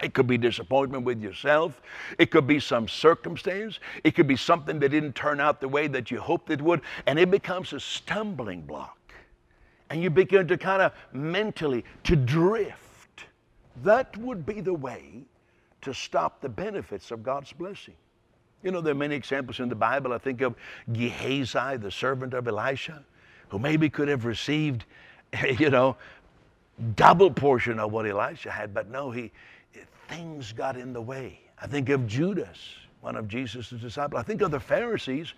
It 0.00 0.14
could 0.14 0.26
be 0.26 0.38
disappointment 0.38 1.04
with 1.04 1.20
yourself. 1.20 1.80
It 2.18 2.30
could 2.30 2.46
be 2.46 2.60
some 2.60 2.86
circumstance. 2.86 3.80
It 4.04 4.14
could 4.14 4.28
be 4.28 4.36
something 4.36 4.78
that 4.78 4.90
didn't 4.90 5.14
turn 5.14 5.40
out 5.40 5.60
the 5.60 5.68
way 5.68 5.88
that 5.88 6.10
you 6.10 6.20
hoped 6.20 6.50
it 6.50 6.62
would. 6.62 6.82
And 7.06 7.18
it 7.18 7.30
becomes 7.30 7.72
a 7.72 7.80
stumbling 7.80 8.62
block. 8.62 8.96
And 9.90 10.02
you 10.02 10.10
begin 10.10 10.46
to 10.48 10.56
kind 10.56 10.82
of 10.82 10.92
mentally 11.12 11.84
to 12.04 12.14
drift. 12.14 13.24
That 13.82 14.16
would 14.18 14.46
be 14.46 14.60
the 14.60 14.74
way 14.74 15.24
to 15.80 15.94
stop 15.94 16.40
the 16.40 16.48
benefits 16.48 17.10
of 17.10 17.22
God's 17.22 17.52
blessing. 17.52 17.94
You 18.62 18.72
know, 18.72 18.80
there 18.80 18.92
are 18.92 18.96
many 18.96 19.14
examples 19.14 19.60
in 19.60 19.68
the 19.68 19.74
Bible. 19.74 20.12
I 20.12 20.18
think 20.18 20.40
of 20.40 20.54
Gehazi, 20.92 21.76
the 21.76 21.90
servant 21.90 22.34
of 22.34 22.48
Elisha, 22.48 23.04
who 23.48 23.58
maybe 23.58 23.88
could 23.88 24.08
have 24.08 24.24
received, 24.24 24.84
you 25.58 25.70
know, 25.70 25.96
double 26.96 27.30
portion 27.30 27.78
of 27.78 27.92
what 27.92 28.06
Elisha 28.06 28.50
had, 28.50 28.72
but 28.74 28.90
no, 28.90 29.10
he, 29.10 29.32
things 30.08 30.52
got 30.52 30.76
in 30.76 30.92
the 30.92 31.02
way. 31.02 31.40
I 31.60 31.66
think 31.66 31.88
of 31.88 32.06
Judas, 32.06 32.58
one 33.00 33.16
of 33.16 33.28
Jesus' 33.28 33.70
disciples. 33.70 34.20
I 34.20 34.22
think 34.22 34.42
of 34.42 34.50
the 34.50 34.60
Pharisees, 34.60 35.34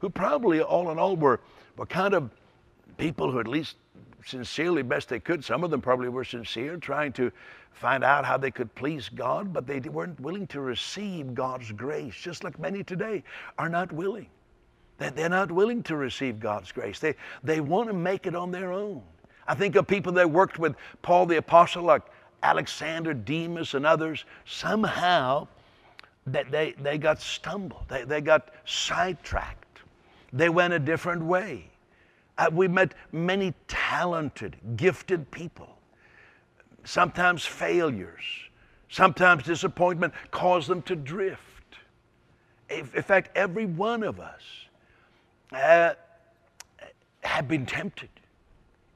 who 0.00 0.08
probably 0.10 0.60
all 0.60 0.90
in 0.90 0.98
all 0.98 1.16
were, 1.16 1.40
were 1.76 1.86
kind 1.86 2.14
of 2.14 2.30
people 2.96 3.30
who 3.30 3.40
at 3.40 3.48
least 3.48 3.76
sincerely 4.24 4.82
best 4.82 5.08
they 5.08 5.20
could. 5.20 5.44
Some 5.44 5.64
of 5.64 5.70
them 5.70 5.80
probably 5.80 6.08
were 6.08 6.24
sincere, 6.24 6.76
trying 6.76 7.12
to 7.14 7.30
find 7.72 8.04
out 8.04 8.24
how 8.24 8.36
they 8.36 8.50
could 8.50 8.74
please 8.74 9.08
God, 9.08 9.52
but 9.52 9.66
they 9.66 9.80
weren't 9.80 10.18
willing 10.20 10.46
to 10.48 10.60
receive 10.60 11.34
God's 11.34 11.72
grace, 11.72 12.14
just 12.14 12.44
like 12.44 12.58
many 12.58 12.82
today 12.84 13.22
are 13.58 13.68
not 13.68 13.92
willing. 13.92 14.28
They're 14.98 15.28
not 15.28 15.50
willing 15.50 15.82
to 15.84 15.96
receive 15.96 16.38
God's 16.38 16.70
grace. 16.70 17.00
They, 17.00 17.16
they 17.42 17.60
want 17.60 17.88
to 17.88 17.94
make 17.94 18.26
it 18.26 18.36
on 18.36 18.52
their 18.52 18.72
own. 18.72 19.02
I 19.46 19.54
think 19.54 19.74
of 19.74 19.86
people 19.86 20.12
that 20.12 20.30
worked 20.30 20.58
with 20.58 20.76
Paul 21.02 21.26
the 21.26 21.36
Apostle, 21.36 21.82
like 21.82 22.02
Alexander, 22.44 23.14
Demas, 23.14 23.72
and 23.72 23.86
others, 23.86 24.26
somehow 24.44 25.48
that 26.26 26.50
they, 26.50 26.72
they 26.72 26.98
got 26.98 27.20
stumbled. 27.20 27.84
They, 27.88 28.04
they 28.04 28.20
got 28.20 28.50
sidetracked. 28.66 29.80
They 30.30 30.50
went 30.50 30.74
a 30.74 30.78
different 30.78 31.24
way. 31.24 31.70
Uh, 32.36 32.50
we 32.52 32.68
met 32.68 32.92
many 33.12 33.54
talented, 33.66 34.56
gifted 34.76 35.30
people. 35.30 35.78
Sometimes 36.84 37.46
failures, 37.46 38.24
sometimes 38.90 39.44
disappointment 39.44 40.12
caused 40.30 40.68
them 40.68 40.82
to 40.82 40.96
drift. 40.96 41.40
In 42.68 42.84
fact, 42.84 43.30
every 43.34 43.64
one 43.64 44.02
of 44.02 44.20
us 44.20 44.42
uh, 45.50 45.94
been 47.48 47.64
tempted 47.64 48.10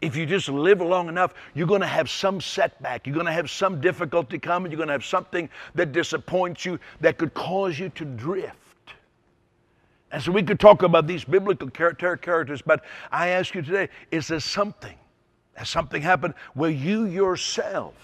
if 0.00 0.14
you 0.14 0.26
just 0.26 0.48
live 0.48 0.80
long 0.80 1.08
enough, 1.08 1.34
you're 1.54 1.66
going 1.66 1.80
to 1.80 1.86
have 1.86 2.08
some 2.08 2.40
setback. 2.40 3.06
You're 3.06 3.14
going 3.14 3.26
to 3.26 3.32
have 3.32 3.50
some 3.50 3.80
difficulty 3.80 4.38
coming. 4.38 4.70
You're 4.70 4.76
going 4.76 4.88
to 4.88 4.92
have 4.92 5.04
something 5.04 5.48
that 5.74 5.92
disappoints 5.92 6.64
you 6.64 6.78
that 7.00 7.18
could 7.18 7.34
cause 7.34 7.78
you 7.78 7.88
to 7.90 8.04
drift. 8.04 8.54
And 10.10 10.22
so 10.22 10.32
we 10.32 10.42
could 10.42 10.60
talk 10.60 10.82
about 10.82 11.06
these 11.06 11.24
biblical 11.24 11.68
characters, 11.68 12.62
but 12.62 12.84
I 13.10 13.28
ask 13.28 13.54
you 13.54 13.62
today 13.62 13.88
is 14.10 14.28
there 14.28 14.40
something, 14.40 14.96
has 15.54 15.68
something 15.68 16.00
happened 16.00 16.34
where 16.54 16.70
you 16.70 17.04
yourself 17.04 17.94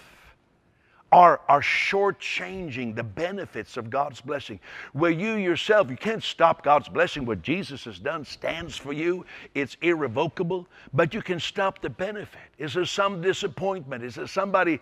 are, 1.11 1.41
are 1.47 1.61
shortchanging 1.61 2.95
the 2.95 3.03
benefits 3.03 3.77
of 3.77 3.89
God's 3.89 4.21
blessing. 4.21 4.59
Where 4.93 5.11
you 5.11 5.35
yourself, 5.35 5.89
you 5.89 5.97
can't 5.97 6.23
stop 6.23 6.63
God's 6.63 6.89
blessing. 6.89 7.25
What 7.25 7.41
Jesus 7.41 7.85
has 7.85 7.99
done 7.99 8.25
stands 8.25 8.75
for 8.75 8.91
you, 8.91 9.25
it's 9.53 9.77
irrevocable, 9.81 10.67
but 10.93 11.13
you 11.13 11.21
can 11.21 11.39
stop 11.39 11.81
the 11.81 11.89
benefit. 11.89 12.41
Is 12.57 12.73
there 12.73 12.85
some 12.85 13.21
disappointment? 13.21 14.03
Is 14.03 14.15
there 14.15 14.27
somebody 14.27 14.79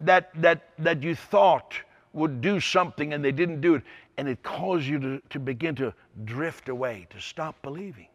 that, 0.00 0.30
that, 0.40 0.68
that 0.78 1.02
you 1.02 1.14
thought 1.14 1.74
would 2.12 2.40
do 2.40 2.60
something 2.60 3.14
and 3.14 3.24
they 3.24 3.32
didn't 3.32 3.60
do 3.60 3.74
it, 3.74 3.82
and 4.18 4.28
it 4.28 4.42
caused 4.42 4.86
you 4.86 4.98
to, 5.00 5.22
to 5.30 5.40
begin 5.40 5.74
to 5.76 5.92
drift 6.24 6.68
away, 6.68 7.06
to 7.10 7.20
stop 7.20 7.60
believing? 7.62 8.08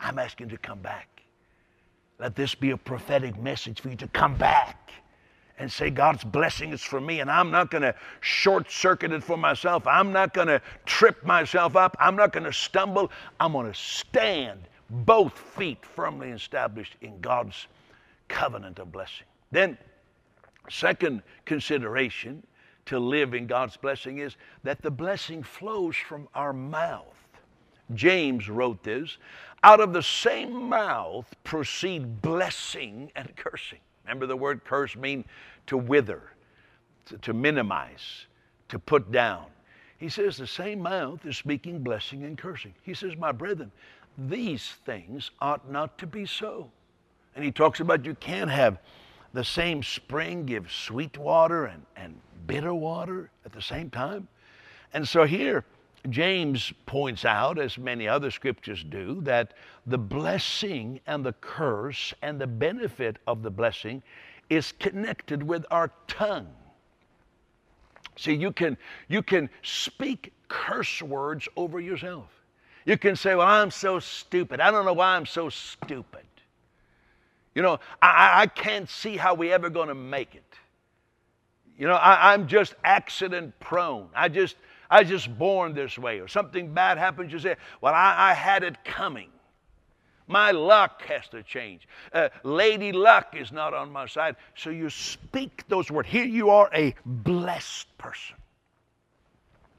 I'm 0.00 0.18
asking 0.18 0.48
to 0.48 0.58
come 0.58 0.78
back. 0.80 1.22
Let 2.18 2.34
this 2.34 2.54
be 2.54 2.70
a 2.70 2.76
prophetic 2.76 3.38
message 3.38 3.80
for 3.80 3.90
you 3.90 3.96
to 3.96 4.08
come 4.08 4.34
back 4.36 4.90
and 5.58 5.70
say, 5.70 5.90
God's 5.90 6.24
blessing 6.24 6.72
is 6.72 6.82
for 6.82 7.00
me, 7.00 7.20
and 7.20 7.30
I'm 7.30 7.50
not 7.50 7.70
going 7.70 7.82
to 7.82 7.94
short 8.20 8.70
circuit 8.70 9.12
it 9.12 9.22
for 9.22 9.36
myself. 9.36 9.86
I'm 9.86 10.12
not 10.12 10.34
going 10.34 10.48
to 10.48 10.60
trip 10.84 11.24
myself 11.24 11.76
up. 11.76 11.96
I'm 11.98 12.16
not 12.16 12.32
going 12.32 12.44
to 12.44 12.52
stumble. 12.52 13.10
I'm 13.40 13.52
going 13.52 13.70
to 13.70 13.78
stand 13.78 14.60
both 14.90 15.36
feet 15.38 15.84
firmly 15.84 16.30
established 16.30 16.96
in 17.00 17.20
God's 17.20 17.66
covenant 18.28 18.78
of 18.78 18.92
blessing. 18.92 19.26
Then, 19.50 19.78
second 20.68 21.22
consideration 21.44 22.42
to 22.86 22.98
live 22.98 23.34
in 23.34 23.46
God's 23.46 23.76
blessing 23.76 24.18
is 24.18 24.36
that 24.62 24.82
the 24.82 24.90
blessing 24.90 25.42
flows 25.42 25.96
from 25.96 26.28
our 26.34 26.52
mouth. 26.52 27.04
James 27.94 28.48
wrote 28.48 28.82
this 28.82 29.16
out 29.62 29.80
of 29.80 29.92
the 29.92 30.02
same 30.02 30.68
mouth 30.68 31.34
proceed 31.44 32.20
blessing 32.20 33.10
and 33.16 33.34
cursing. 33.36 33.78
Remember, 34.06 34.26
the 34.26 34.36
word 34.36 34.64
curse 34.64 34.94
mean 34.94 35.24
to 35.66 35.76
wither, 35.76 36.22
to, 37.06 37.18
to 37.18 37.32
minimize, 37.32 38.26
to 38.68 38.78
put 38.78 39.10
down. 39.10 39.46
He 39.98 40.08
says 40.08 40.36
the 40.36 40.46
same 40.46 40.80
mouth 40.80 41.24
is 41.26 41.36
speaking 41.36 41.80
blessing 41.80 42.24
and 42.24 42.38
cursing. 42.38 42.74
He 42.82 42.94
says, 42.94 43.16
My 43.16 43.32
brethren, 43.32 43.72
these 44.16 44.74
things 44.84 45.30
ought 45.40 45.68
not 45.70 45.98
to 45.98 46.06
be 46.06 46.24
so. 46.24 46.70
And 47.34 47.44
he 47.44 47.50
talks 47.50 47.80
about 47.80 48.04
you 48.04 48.14
can't 48.14 48.50
have 48.50 48.78
the 49.32 49.44
same 49.44 49.82
spring 49.82 50.46
give 50.46 50.70
sweet 50.70 51.18
water 51.18 51.66
and, 51.66 51.82
and 51.96 52.14
bitter 52.46 52.72
water 52.72 53.30
at 53.44 53.52
the 53.52 53.60
same 53.60 53.90
time. 53.90 54.28
And 54.94 55.06
so 55.06 55.24
here, 55.24 55.64
James 56.08 56.72
points 56.86 57.24
out, 57.24 57.58
as 57.58 57.78
many 57.78 58.06
other 58.08 58.30
scriptures 58.30 58.84
do, 58.84 59.20
that 59.22 59.54
the 59.86 59.98
blessing 59.98 61.00
and 61.06 61.24
the 61.24 61.32
curse 61.34 62.14
and 62.22 62.40
the 62.40 62.46
benefit 62.46 63.18
of 63.26 63.42
the 63.42 63.50
blessing 63.50 64.02
is 64.50 64.72
connected 64.72 65.42
with 65.42 65.64
our 65.70 65.90
tongue. 66.06 66.48
See, 68.16 68.34
you 68.34 68.52
can, 68.52 68.76
you 69.08 69.22
can 69.22 69.50
speak 69.62 70.32
curse 70.48 71.02
words 71.02 71.48
over 71.56 71.80
yourself. 71.80 72.28
You 72.84 72.96
can 72.96 73.16
say, 73.16 73.34
Well, 73.34 73.46
I'm 73.46 73.70
so 73.70 73.98
stupid. 73.98 74.60
I 74.60 74.70
don't 74.70 74.84
know 74.84 74.92
why 74.92 75.16
I'm 75.16 75.26
so 75.26 75.48
stupid. 75.48 76.22
You 77.54 77.62
know, 77.62 77.80
I, 78.00 78.42
I 78.42 78.46
can't 78.46 78.88
see 78.88 79.16
how 79.16 79.34
we 79.34 79.52
ever 79.52 79.70
going 79.70 79.88
to 79.88 79.94
make 79.94 80.34
it. 80.34 80.44
You 81.78 81.86
know, 81.86 81.94
I, 81.94 82.32
I'm 82.32 82.46
just 82.46 82.74
accident 82.84 83.58
prone. 83.60 84.08
I 84.14 84.28
just, 84.28 84.56
I 84.90 85.00
was 85.00 85.08
just 85.08 85.38
born 85.38 85.74
this 85.74 85.98
way, 85.98 86.20
or 86.20 86.28
something 86.28 86.72
bad 86.72 86.98
happens, 86.98 87.32
you 87.32 87.38
say, 87.38 87.56
Well, 87.80 87.94
I, 87.94 88.30
I 88.30 88.34
had 88.34 88.62
it 88.62 88.84
coming. 88.84 89.30
My 90.28 90.50
luck 90.50 91.02
has 91.02 91.28
to 91.28 91.42
change. 91.42 91.86
Uh, 92.12 92.28
lady 92.42 92.90
luck 92.90 93.36
is 93.36 93.52
not 93.52 93.74
on 93.74 93.92
my 93.92 94.06
side. 94.06 94.36
So 94.56 94.70
you 94.70 94.90
speak 94.90 95.64
those 95.68 95.90
words. 95.90 96.08
Here 96.08 96.24
you 96.24 96.50
are 96.50 96.68
a 96.74 96.94
blessed 97.04 97.96
person 97.96 98.36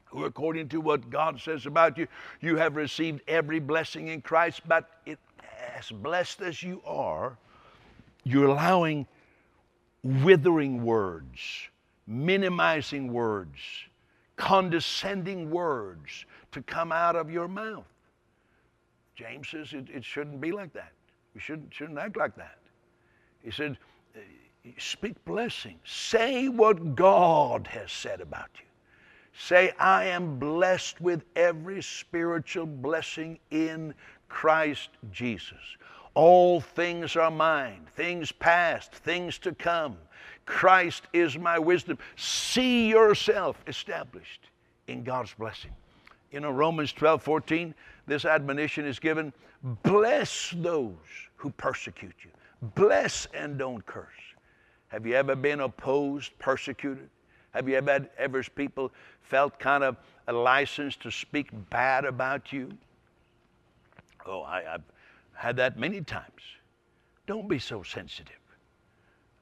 who, 0.05 0.23
according 0.23 0.69
to 0.69 0.79
what 0.79 1.09
God 1.09 1.41
says 1.41 1.65
about 1.65 1.97
you, 1.97 2.07
you 2.39 2.55
have 2.55 2.77
received 2.77 3.21
every 3.27 3.59
blessing 3.59 4.07
in 4.07 4.21
Christ. 4.21 4.61
But 4.65 4.89
it, 5.05 5.19
as 5.75 5.89
blessed 5.89 6.41
as 6.41 6.63
you 6.63 6.81
are, 6.85 7.37
you're 8.23 8.47
allowing 8.47 9.05
withering 10.03 10.83
words, 10.83 11.67
minimizing 12.07 13.11
words, 13.11 13.59
condescending 14.38 15.50
words 15.50 16.25
to 16.51 16.62
come 16.62 16.91
out 16.91 17.15
of 17.15 17.29
your 17.29 17.48
mouth. 17.48 17.86
James 19.15 19.50
says 19.50 19.74
it, 19.74 19.88
it 19.94 20.06
shouldn't 20.06 20.39
be 20.39 20.51
like 20.51 20.72
that. 20.74 20.94
We 21.34 21.41
shouldn't, 21.41 21.74
shouldn't 21.74 22.00
act 22.00 22.15
like 22.15 22.36
that. 22.36 22.60
He 23.44 23.51
said, 23.51 23.77
eh, 24.15 24.20
Speak 24.77 25.24
blessing. 25.25 25.79
Say 25.86 26.50
what 26.50 26.96
God 26.96 27.67
has 27.67 27.91
said 27.91 28.22
about 28.22 28.50
you. 28.56 28.65
Say, 29.39 29.72
I 29.79 30.06
am 30.06 30.39
blessed 30.39 31.00
with 31.00 31.24
every 31.36 31.82
spiritual 31.82 32.65
blessing 32.65 33.39
in 33.51 33.94
Christ 34.29 34.89
Jesus. 35.12 35.77
All 36.15 36.60
things 36.60 37.15
are 37.15 37.32
mine, 37.32 37.88
things 37.96 38.32
past, 38.32 38.91
things 38.91 39.38
to 39.39 39.53
come. 39.53 39.98
Christ 40.47 41.03
is 41.13 41.37
my 41.37 41.59
wisdom. 41.59 41.99
See 42.15 42.89
yourself 42.89 43.61
established 43.67 44.49
in 44.87 45.03
God's 45.03 45.33
blessing. 45.33 45.71
You 46.31 46.39
know, 46.39 46.51
Romans 46.51 46.91
12, 46.93 47.21
14, 47.21 47.75
this 48.07 48.25
admonition 48.25 48.85
is 48.85 48.97
given 48.97 49.31
bless 49.83 50.53
those 50.57 50.95
who 51.35 51.49
persecute 51.51 52.15
you, 52.23 52.31
bless 52.75 53.27
and 53.33 53.57
don't 53.57 53.85
curse. 53.85 54.07
Have 54.87 55.05
you 55.05 55.15
ever 55.15 55.35
been 55.35 55.59
opposed, 55.59 56.37
persecuted? 56.39 57.09
Have 57.51 57.67
you 57.67 57.75
ever 57.75 57.91
had 57.91 58.09
ever 58.17 58.41
people 58.43 58.91
felt 59.21 59.59
kind 59.59 59.83
of 59.83 59.97
a 60.27 60.33
license 60.33 60.95
to 60.97 61.11
speak 61.11 61.49
bad 61.69 62.05
about 62.05 62.53
you? 62.53 62.69
Oh, 64.25 64.43
I, 64.43 64.63
have 64.63 64.83
had 65.33 65.57
that 65.57 65.77
many 65.77 66.01
times. 66.01 66.41
Don't 67.25 67.49
be 67.49 67.59
so 67.59 67.83
sensitive. 67.83 68.37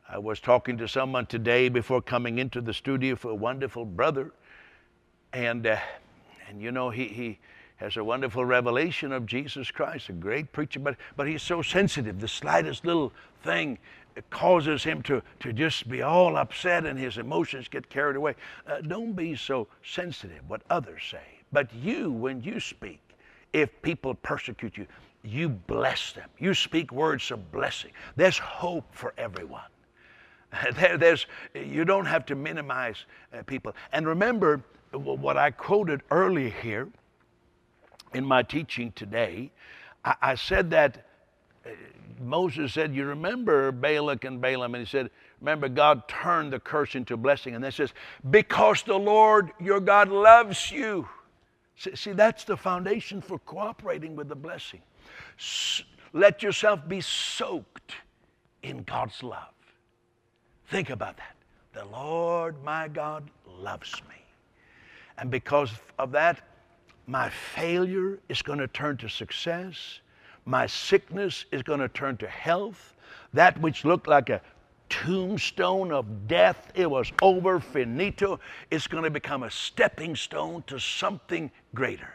I 0.08 0.20
was 0.20 0.40
talking 0.40 0.78
to 0.78 0.88
someone 0.88 1.26
today 1.26 1.68
before 1.68 2.00
coming 2.00 2.38
into 2.38 2.62
the 2.62 2.76
studio 2.76 3.16
for 3.16 3.32
a 3.32 3.36
wonderful 3.36 3.86
brother, 3.86 4.32
and 5.34 5.66
uh, 5.66 5.78
and 6.48 6.62
you 6.62 6.72
know 6.72 6.92
he 6.92 7.08
he 7.08 7.40
has 7.78 7.98
a 7.98 8.04
wonderful 8.04 8.46
revelation 8.46 9.12
of 9.12 9.26
Jesus 9.26 9.72
Christ, 9.72 10.10
a 10.10 10.14
great 10.14 10.52
preacher, 10.52 10.80
but 10.80 10.96
but 11.16 11.28
he's 11.28 11.42
so 11.42 11.64
sensitive. 11.64 12.22
The 12.22 12.28
slightest 12.28 12.86
little 12.86 13.12
thing 13.42 13.80
causes 14.30 14.84
him 14.84 15.02
to 15.04 15.24
to 15.40 15.52
just 15.52 15.90
be 15.90 16.04
all 16.04 16.38
upset, 16.38 16.86
and 16.86 17.00
his 17.00 17.18
emotions 17.18 17.68
get 17.68 17.90
carried 17.90 18.16
away. 18.16 18.36
Uh, 18.68 18.82
don't 18.82 19.14
be 19.14 19.36
so 19.36 19.68
sensitive 19.84 20.48
what 20.48 20.62
others 20.70 21.02
say, 21.10 21.40
but 21.52 21.74
you 21.74 22.12
when 22.12 22.44
you 22.44 22.60
speak, 22.60 23.02
if 23.54 23.82
people 23.82 24.14
persecute 24.14 24.78
you, 24.78 24.86
you 25.24 25.50
bless 25.50 26.12
them. 26.12 26.30
You 26.38 26.54
speak 26.54 26.92
words 26.92 27.32
of 27.32 27.52
blessing. 27.52 27.92
There's 28.16 28.38
hope 28.38 28.86
for 28.92 29.12
everyone. 29.18 29.64
There, 30.76 30.98
there's, 30.98 31.26
you 31.54 31.86
don't 31.86 32.06
have 32.06 32.26
to 32.28 32.36
minimize 32.36 33.06
uh, 33.34 33.44
people. 33.44 33.76
And 33.92 34.08
remember 34.08 34.62
what 34.92 35.38
I 35.38 35.52
quoted 35.52 36.02
earlier 36.12 36.50
here 36.50 36.88
in 38.14 38.26
my 38.26 38.44
teaching 38.44 38.92
today. 38.94 39.52
I, 40.04 40.16
I 40.22 40.36
said 40.36 40.70
that 40.72 41.06
uh, 41.66 41.70
Moses 42.22 42.74
said, 42.74 42.96
You 42.96 43.06
remember 43.06 43.72
Balak 43.72 44.24
and 44.24 44.42
Balaam? 44.42 44.76
And 44.76 44.86
he 44.86 44.90
said, 44.90 45.10
Remember, 45.42 45.68
God 45.68 46.08
turned 46.08 46.54
the 46.54 46.60
curse 46.60 46.96
into 46.96 47.18
blessing. 47.18 47.56
And 47.56 47.64
then 47.64 47.72
says, 47.72 47.94
Because 48.30 48.84
the 48.84 48.98
Lord 48.98 49.52
your 49.60 49.80
God 49.80 50.10
loves 50.10 50.72
you. 50.72 51.08
See, 51.78 51.96
see 51.96 52.12
that's 52.14 52.46
the 52.46 52.56
foundation 52.56 53.22
for 53.22 53.40
cooperating 53.40 54.16
with 54.16 54.30
the 54.30 54.36
blessing. 54.36 54.82
S- 55.38 55.84
let 56.14 56.42
yourself 56.42 56.88
be 56.88 57.02
soaked 57.02 57.96
in 58.64 58.84
God's 58.84 59.22
love. 59.22 59.55
Think 60.70 60.90
about 60.90 61.18
that. 61.18 61.36
The 61.74 61.86
Lord 61.86 62.64
my 62.64 62.88
God 62.88 63.30
loves 63.48 63.94
me. 64.10 64.16
And 65.18 65.30
because 65.30 65.72
of 66.00 66.12
that, 66.12 66.42
my 67.08 67.30
failure 67.30 68.20
is 68.30 68.42
going 68.42 68.60
to 68.60 68.68
turn 68.68 68.98
to 68.98 69.10
success. 69.10 70.00
My 70.46 70.66
sickness 70.66 71.46
is 71.52 71.62
going 71.62 71.80
to 71.80 71.90
turn 71.90 72.18
to 72.18 72.28
health. 72.28 72.96
That 73.34 73.60
which 73.62 73.86
looked 73.86 74.08
like 74.08 74.30
a 74.30 74.42
tombstone 74.90 75.92
of 75.92 76.28
death, 76.28 76.72
it 76.76 76.90
was 76.90 77.12
over, 77.22 77.60
finito, 77.60 78.40
it's 78.72 78.88
going 78.88 79.04
to 79.04 79.10
become 79.10 79.44
a 79.44 79.52
stepping 79.52 80.16
stone 80.16 80.64
to 80.68 80.80
something 80.80 81.52
greater. 81.74 82.10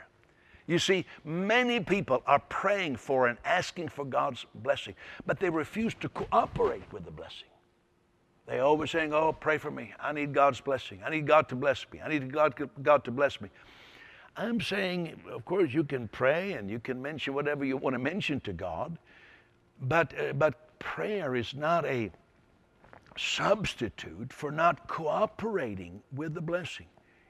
You 0.67 0.79
see, 0.79 1.05
many 1.25 1.81
people 1.81 2.23
are 2.27 2.39
praying 2.39 2.97
for 2.97 3.27
and 3.27 3.39
asking 3.45 3.89
for 3.89 4.05
God's 4.05 4.47
blessing, 4.55 4.95
but 5.27 5.41
they 5.41 5.51
refuse 5.51 5.95
to 5.95 6.09
cooperate 6.11 6.85
with 6.93 7.05
the 7.05 7.11
blessing. 7.11 7.49
They 8.51 8.59
always 8.59 8.91
saying, 8.91 9.15
"Oh, 9.15 9.33
pray 9.33 9.59
for 9.59 9.71
me. 9.71 9.93
I 10.01 10.13
need 10.13 10.35
God's 10.35 10.61
blessing. 10.61 11.01
I 11.07 11.11
need 11.11 11.25
God 11.25 11.49
to 11.51 11.55
bless 11.55 11.87
me. 11.93 12.01
I 12.05 12.09
need 12.09 12.33
God, 12.33 12.53
God 12.83 13.05
to 13.05 13.13
bless 13.13 13.41
me." 13.41 13.49
I'm 14.37 14.61
saying, 14.61 15.23
of 15.31 15.45
course, 15.45 15.73
you 15.73 15.85
can 15.85 16.09
pray 16.09 16.55
and 16.55 16.69
you 16.69 16.81
can 16.81 17.01
mention 17.01 17.33
whatever 17.33 17.65
you 17.65 17.77
want 17.77 17.95
to 17.95 18.01
mention 18.01 18.41
to 18.41 18.53
God, 18.53 18.99
but 19.83 20.13
uh, 20.19 20.33
but 20.33 20.79
prayer 20.81 21.37
is 21.37 21.55
not 21.55 21.85
a 21.87 22.11
substitute 23.17 24.33
for 24.33 24.51
not 24.51 24.89
cooperating 24.89 26.03
with 26.13 26.35
the 26.35 26.41
blessing. 26.41 26.87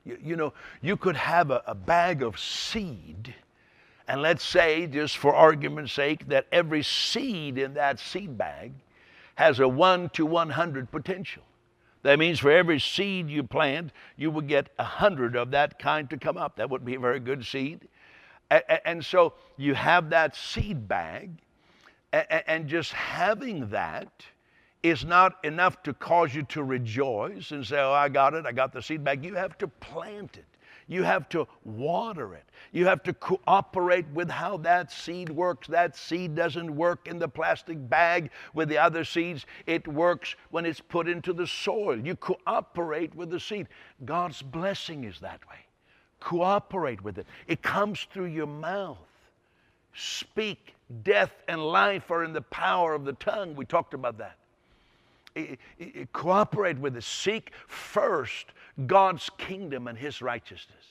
You, 0.07 0.17
you 0.23 0.37
know, 0.37 0.55
you 0.81 0.97
could 0.97 1.17
have 1.17 1.51
a, 1.51 1.63
a 1.67 1.75
bag 1.75 2.23
of 2.23 2.39
seed, 2.39 3.35
and 4.09 4.23
let's 4.23 4.43
say, 4.43 4.87
just 4.87 5.19
for 5.19 5.35
argument's 5.35 5.93
sake, 5.93 6.29
that 6.29 6.47
every 6.51 6.83
seed 6.83 7.59
in 7.59 7.75
that 7.75 8.01
seed 8.01 8.39
bag 8.39 8.73
has 9.37 9.61
a 9.61 9.69
1 9.69 10.11
to 10.11 10.27
100 10.27 10.91
potential. 10.91 11.43
That 12.03 12.19
means 12.19 12.39
for 12.39 12.51
every 12.51 12.81
seed 12.81 13.29
you 13.29 13.43
plant, 13.43 13.93
you 14.17 14.31
will 14.31 14.41
get 14.41 14.71
a 14.79 14.85
hundred 14.85 15.37
of 15.37 15.51
that 15.51 15.79
kind 15.79 16.09
to 16.11 16.17
come 16.17 16.39
up. 16.39 16.57
That 16.57 16.71
would 16.71 16.85
be 16.85 16.95
a 16.95 17.01
very 17.01 17.21
good 17.21 17.45
seed. 17.45 17.89
And 18.85 19.05
so 19.05 19.35
you 19.57 19.75
have 19.75 20.11
that 20.11 20.35
seed 20.35 20.89
bag, 20.89 21.31
and 22.13 22.67
just 22.67 22.93
having 22.93 23.69
that 23.69 24.11
is 24.83 25.05
not 25.05 25.45
enough 25.45 25.83
to 25.83 25.93
cause 25.93 26.35
you 26.35 26.43
to 26.45 26.63
rejoice 26.63 27.51
and 27.51 27.65
say, 27.65 27.79
Oh, 27.79 27.93
I 27.93 28.09
got 28.09 28.35
it, 28.35 28.47
I 28.47 28.53
got 28.53 28.73
the 28.73 28.83
seed 28.83 29.05
bag. 29.05 29.25
You 29.25 29.35
have 29.35 29.59
to 29.59 29.69
plant 29.69 30.39
it. 30.39 30.47
You 30.91 31.05
have 31.05 31.29
to 31.29 31.47
water 31.65 32.35
it. 32.35 32.43
You 32.73 32.87
have 32.87 33.05
to 33.05 33.13
cooperate 33.13 34.09
with 34.13 34.29
how 34.29 34.57
that 34.57 34.91
seed 34.91 35.31
works. 35.31 35.69
That 35.69 35.97
seed 35.97 36.35
doesn't 36.35 36.75
work 36.75 37.07
in 37.07 37.21
the 37.21 37.29
plastic 37.29 37.89
bag 37.89 38.33
with 38.55 38.69
the 38.69 38.79
other 38.79 39.05
seeds, 39.05 39.47
it 39.67 39.87
works 39.87 40.35
when 40.51 40.67
it's 40.67 40.81
put 40.81 41.07
into 41.07 41.33
the 41.33 41.47
soil. 41.47 41.97
You 41.97 42.17
cooperate 42.17 43.15
with 43.15 43.31
the 43.31 43.39
seed. 43.39 43.69
God's 44.05 44.43
blessing 44.43 45.05
is 45.05 45.21
that 45.21 45.39
way. 45.49 45.61
Cooperate 46.19 47.05
with 47.05 47.19
it, 47.19 47.27
it 47.47 47.63
comes 47.63 48.09
through 48.13 48.27
your 48.27 48.49
mouth. 48.49 48.99
Speak. 49.95 50.75
Death 51.05 51.31
and 51.47 51.65
life 51.65 52.11
are 52.11 52.25
in 52.25 52.33
the 52.33 52.43
power 52.43 52.95
of 52.95 53.05
the 53.05 53.13
tongue. 53.13 53.55
We 53.55 53.65
talked 53.65 53.95
about 53.95 54.19
that. 54.19 54.37
cooperate 56.13 56.79
with 56.79 56.97
it. 56.97 57.05
Seek 57.05 57.53
first 57.69 58.47
God's 58.87 59.31
kingdom 59.39 59.87
and 59.87 59.97
his 59.97 60.23
righteousness. 60.23 60.85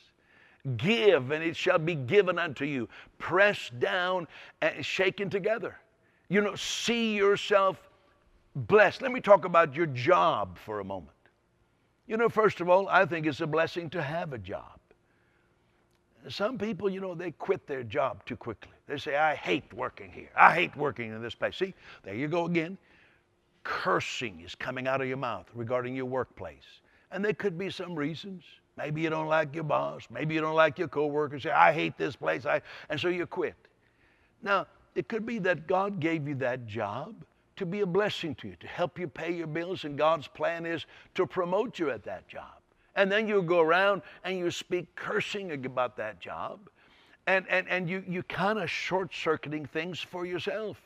Give, 0.78 1.32
and 1.32 1.44
it 1.44 1.56
shall 1.56 1.80
be 1.80 1.96
given 1.96 2.38
unto 2.38 2.66
you. 2.66 2.90
Pressed 3.18 3.80
down 3.80 4.28
and 4.62 4.86
shaken 4.86 5.30
together. 5.30 5.78
You 6.28 6.42
know, 6.42 6.56
see 6.56 7.16
yourself 7.16 7.90
blessed. 8.56 9.02
Let 9.02 9.12
me 9.12 9.22
talk 9.22 9.46
about 9.46 9.74
your 9.74 9.88
job 9.88 10.58
for 10.58 10.80
a 10.80 10.84
moment. 10.84 11.16
You 12.08 12.18
know, 12.18 12.30
first 12.30 12.60
of 12.60 12.70
all, 12.70 12.88
I 12.90 13.06
think 13.06 13.26
it's 13.26 13.42
a 13.42 13.48
blessing 13.48 13.90
to 13.92 14.02
have 14.02 14.34
a 14.34 14.38
job. 14.38 14.80
Some 16.28 16.58
people, 16.58 16.90
you 16.90 17.00
know, 17.00 17.16
they 17.16 17.32
quit 17.32 17.66
their 17.66 17.84
job 17.84 18.26
too 18.26 18.36
quickly. 18.36 18.74
They 18.88 18.98
say, 18.98 19.16
I 19.16 19.36
hate 19.36 19.72
working 19.74 20.12
here. 20.12 20.30
I 20.36 20.54
hate 20.54 20.76
working 20.76 21.14
in 21.14 21.22
this 21.22 21.36
place. 21.36 21.56
See, 21.56 21.74
there 22.04 22.16
you 22.16 22.28
go 22.28 22.46
again. 22.46 22.78
Cursing 23.64 24.42
is 24.42 24.56
coming 24.56 24.88
out 24.88 25.02
of 25.02 25.08
your 25.08 25.18
mouth 25.18 25.46
regarding 25.54 25.96
your 25.96 26.06
workplace. 26.06 26.82
And 27.12 27.24
there 27.24 27.34
could 27.34 27.58
be 27.58 27.70
some 27.70 27.96
reasons. 27.96 28.44
Maybe 28.78 29.02
you 29.02 29.10
don't 29.10 29.28
like 29.28 29.54
your 29.54 29.64
boss. 29.64 30.08
Maybe 30.10 30.36
you 30.36 30.42
don't 30.42 30.56
like 30.56 30.80
your 30.80 30.88
coworkers. 30.88 31.44
Say, 31.44 31.52
I 31.52 31.74
hate 31.74 31.98
this 31.98 32.16
place. 32.16 32.46
I, 32.46 32.62
and 32.90 33.00
so 33.00 33.10
you 33.10 33.26
quit. 33.26 33.56
Now, 34.42 34.68
it 34.96 35.08
could 35.08 35.26
be 35.26 35.40
that 35.40 35.68
God 35.68 36.00
gave 36.00 36.28
you 36.28 36.36
that 36.36 36.66
job 36.66 37.14
to 37.58 37.66
be 37.66 37.82
a 37.82 37.86
blessing 37.86 38.36
to 38.36 38.48
you, 38.48 38.56
to 38.62 38.68
help 38.68 38.98
you 38.98 39.08
pay 39.08 39.34
your 39.34 39.48
bills, 39.48 39.84
and 39.84 39.98
God's 39.98 40.30
plan 40.30 40.66
is 40.66 40.86
to 41.16 41.28
promote 41.28 41.78
you 41.78 41.90
at 41.90 42.04
that 42.06 42.26
job. 42.28 42.62
And 42.96 43.12
then 43.12 43.28
you 43.28 43.42
go 43.42 43.60
around 43.60 44.02
and 44.24 44.38
you 44.38 44.50
speak 44.50 44.96
cursing 44.96 45.66
about 45.66 45.98
that 45.98 46.22
job, 46.22 46.70
and, 47.28 47.46
and, 47.50 47.68
and 47.68 47.90
you, 47.90 48.04
you 48.08 48.24
kind 48.24 48.60
of 48.60 48.70
short 48.70 49.14
circuiting 49.14 49.66
things 49.66 50.00
for 50.00 50.26
yourself. 50.26 50.78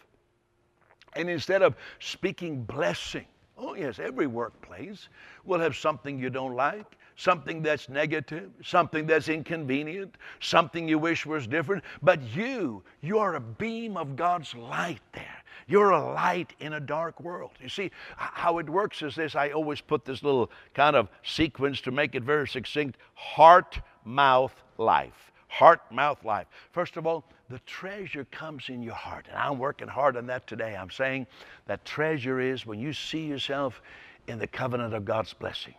And 1.16 1.30
instead 1.30 1.62
of 1.62 1.76
speaking 2.00 2.64
blessing, 2.64 3.28
Oh, 3.58 3.76
yes, 3.76 4.00
every 4.00 4.28
workplace 4.28 5.10
will 5.46 5.60
have 5.60 5.76
something 5.76 6.18
you 6.18 6.30
don't 6.30 6.56
like, 6.56 6.98
something 7.16 7.62
that's 7.62 7.88
negative, 7.88 8.52
something 8.64 9.06
that's 9.06 9.30
inconvenient, 9.30 10.16
something 10.40 10.88
you 10.88 10.98
wish 10.98 11.26
was 11.26 11.46
different. 11.46 11.84
But 12.02 12.22
you, 12.36 12.84
you 13.02 13.20
are 13.20 13.36
a 13.36 13.40
beam 13.40 13.96
of 13.96 14.16
God's 14.16 14.56
light 14.56 15.02
there. 15.14 15.44
You're 15.68 15.92
a 15.92 16.14
light 16.14 16.54
in 16.60 16.74
a 16.74 16.80
dark 16.80 17.20
world. 17.20 17.52
You 17.62 17.70
see, 17.70 17.92
how 18.18 18.58
it 18.58 18.70
works 18.70 19.02
is 19.02 19.16
this 19.16 19.36
I 19.36 19.52
always 19.52 19.82
put 19.82 20.04
this 20.04 20.24
little 20.24 20.52
kind 20.74 20.96
of 20.96 21.10
sequence 21.24 21.80
to 21.82 21.92
make 21.92 22.16
it 22.16 22.24
very 22.24 22.48
succinct 22.48 22.98
heart, 23.14 23.80
mouth, 24.04 24.64
life. 24.78 25.32
Heart, 25.48 25.82
mouth, 25.92 26.26
life. 26.26 26.48
First 26.72 26.98
of 26.98 27.06
all, 27.06 27.24
the 27.54 27.60
treasure 27.68 28.26
comes 28.32 28.70
in 28.70 28.82
your 28.82 28.96
heart. 28.96 29.28
And 29.30 29.38
I'm 29.38 29.60
working 29.60 29.88
hard 29.88 30.18
on 30.18 30.26
that 30.26 30.48
today. 30.48 30.76
I'm 30.76 30.90
saying 30.90 31.28
that 31.68 31.86
treasure 31.86 32.40
is 32.40 32.66
when 32.66 32.80
you 32.80 32.94
see 32.94 33.28
yourself 33.28 33.80
in 34.28 34.40
the 34.40 34.48
covenant 34.48 34.96
of 34.96 35.06
God's 35.06 35.36
blessing. 35.36 35.76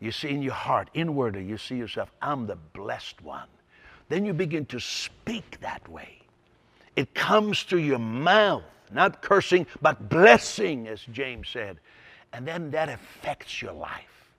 You 0.00 0.10
see 0.10 0.30
in 0.30 0.40
your 0.40 0.54
heart, 0.54 0.88
inwardly, 0.94 1.44
you 1.44 1.58
see 1.58 1.76
yourself, 1.76 2.10
I'm 2.22 2.46
the 2.46 2.56
blessed 2.56 3.20
one. 3.20 3.46
Then 4.08 4.24
you 4.24 4.32
begin 4.32 4.64
to 4.66 4.80
speak 4.80 5.58
that 5.60 5.86
way. 5.86 6.22
It 6.96 7.12
comes 7.14 7.64
through 7.64 7.80
your 7.80 7.98
mouth, 7.98 8.64
not 8.90 9.20
cursing, 9.20 9.66
but 9.82 10.08
blessing, 10.08 10.88
as 10.88 11.02
James 11.12 11.50
said. 11.50 11.78
And 12.32 12.48
then 12.48 12.70
that 12.70 12.88
affects 12.88 13.60
your 13.60 13.74
life. 13.74 14.30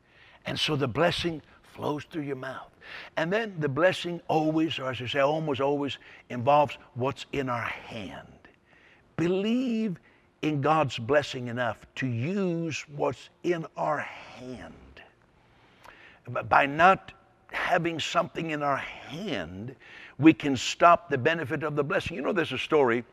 And 0.48 0.60
so 0.60 0.76
the 0.76 0.88
blessing 0.88 1.44
flows 1.78 2.04
through 2.06 2.24
your 2.24 2.36
mouth. 2.36 2.72
And 3.16 3.32
then 3.32 3.56
the 3.60 3.70
blessing 3.70 4.20
always, 4.28 4.80
or 4.80 4.90
as 4.90 5.02
I 5.02 5.08
say 5.08 5.20
almost 5.20 5.62
always, 5.62 5.98
involves 6.30 6.78
what's 6.96 7.26
in 7.32 7.50
our 7.50 7.62
hand. 7.62 8.28
Believe 9.16 10.00
in 10.42 10.62
God's 10.62 10.98
blessing 10.98 11.48
enough 11.48 11.78
to 11.96 12.08
use 12.08 12.84
what's 12.96 13.30
in 13.44 13.66
our 13.78 14.00
hand. 14.00 14.74
By 16.50 16.66
not 16.66 17.14
having 17.52 18.00
something 18.00 18.52
in 18.52 18.64
our 18.64 18.78
hand, 18.78 19.76
we 20.20 20.34
can 20.34 20.58
stop 20.58 21.10
the 21.10 21.18
benefit 21.18 21.64
of 21.64 21.76
the 21.76 21.84
blessing. 21.84 22.18
You 22.18 22.24
know, 22.24 22.34
there's 22.34 22.52
a 22.52 22.58
story 22.58 23.04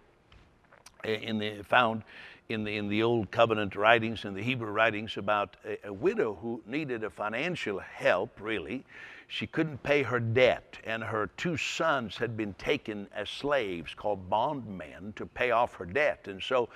eh, 1.04 1.18
in 1.22 1.38
the, 1.38 1.62
found 1.62 2.02
in 2.48 2.64
the, 2.64 2.76
in 2.76 2.88
the 2.88 3.02
Old 3.02 3.30
Covenant 3.30 3.74
writings, 3.74 4.24
in 4.24 4.34
the 4.34 4.42
Hebrew 4.42 4.70
writings, 4.70 5.16
about 5.16 5.56
a, 5.64 5.88
a 5.88 5.92
widow 5.92 6.34
who 6.40 6.62
needed 6.66 7.04
a 7.04 7.10
financial 7.10 7.78
help, 7.78 8.40
really. 8.40 8.84
She 9.28 9.46
couldn't 9.46 9.82
pay 9.82 10.02
her 10.02 10.20
debt, 10.20 10.78
and 10.84 11.02
her 11.02 11.28
two 11.36 11.56
sons 11.56 12.16
had 12.16 12.36
been 12.36 12.54
taken 12.54 13.08
as 13.14 13.30
slaves 13.30 13.94
called 13.94 14.28
bondmen 14.28 15.14
to 15.16 15.26
pay 15.26 15.50
off 15.50 15.74
her 15.74 15.86
debt. 15.86 16.28
And 16.28 16.42
so 16.42 16.68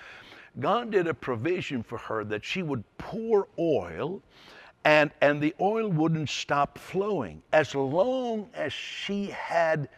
God 0.58 0.90
did 0.90 1.06
a 1.06 1.14
provision 1.14 1.82
for 1.82 1.98
her 1.98 2.24
that 2.24 2.44
she 2.44 2.62
would 2.62 2.82
pour 2.96 3.48
oil 3.58 4.22
and, 4.84 5.10
and 5.20 5.40
the 5.40 5.54
oil 5.60 5.90
wouldn't 5.90 6.30
stop 6.30 6.78
flowing 6.78 7.42
as 7.52 7.74
long 7.74 8.48
as 8.54 8.72
she 8.72 9.26
had 9.26 9.88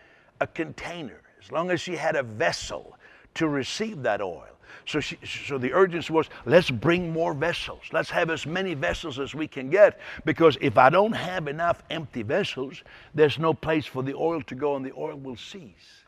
a 0.41 0.47
container, 0.47 1.23
as 1.43 1.53
long 1.53 1.71
as 1.71 1.81
she 1.81 1.95
had 1.95 2.17
a 2.17 2.23
vessel 2.23 2.97
to 3.35 3.49
receive 3.49 4.03
that 4.03 4.21
oil. 4.21 4.47
So, 4.87 5.01
she, 5.01 5.19
so 5.25 5.59
the 5.59 5.73
urgency 5.73 6.13
was 6.13 6.29
let's 6.47 6.71
bring 6.71 7.13
more 7.13 7.35
vessels. 7.35 7.83
Let's 7.93 8.11
have 8.11 8.31
as 8.31 8.47
many 8.47 8.75
vessels 8.75 9.19
as 9.19 9.35
we 9.35 9.47
can 9.47 9.71
get 9.71 10.01
because 10.25 10.57
if 10.61 10.79
I 10.79 10.91
don't 10.91 11.13
have 11.13 11.49
enough 11.49 11.83
empty 11.91 12.23
vessels, 12.23 12.83
there's 13.15 13.39
no 13.39 13.55
place 13.55 13.87
for 13.87 14.03
the 14.03 14.15
oil 14.15 14.43
to 14.43 14.55
go 14.55 14.77
and 14.77 14.85
the 14.85 14.93
oil 14.97 15.17
will 15.17 15.37
cease. 15.37 16.05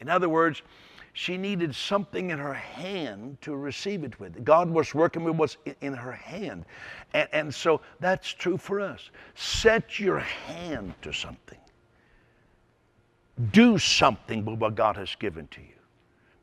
In 0.00 0.08
other 0.08 0.28
words, 0.28 0.62
she 1.12 1.36
needed 1.36 1.74
something 1.74 2.30
in 2.30 2.38
her 2.40 2.54
hand 2.54 3.38
to 3.42 3.54
receive 3.54 4.02
it 4.02 4.18
with. 4.18 4.44
God 4.44 4.68
was 4.68 4.94
working 4.94 5.22
with 5.22 5.36
what's 5.36 5.56
in 5.80 5.94
her 5.94 6.12
hand. 6.12 6.64
And, 7.12 7.28
and 7.32 7.54
so 7.54 7.80
that's 8.00 8.28
true 8.28 8.58
for 8.58 8.80
us. 8.80 9.10
Set 9.36 10.00
your 10.00 10.18
hand 10.18 10.94
to 11.02 11.12
something, 11.12 11.60
do 13.52 13.78
something 13.78 14.44
with 14.44 14.58
what 14.58 14.74
God 14.74 14.96
has 14.96 15.14
given 15.14 15.46
to 15.48 15.60
you. 15.60 15.68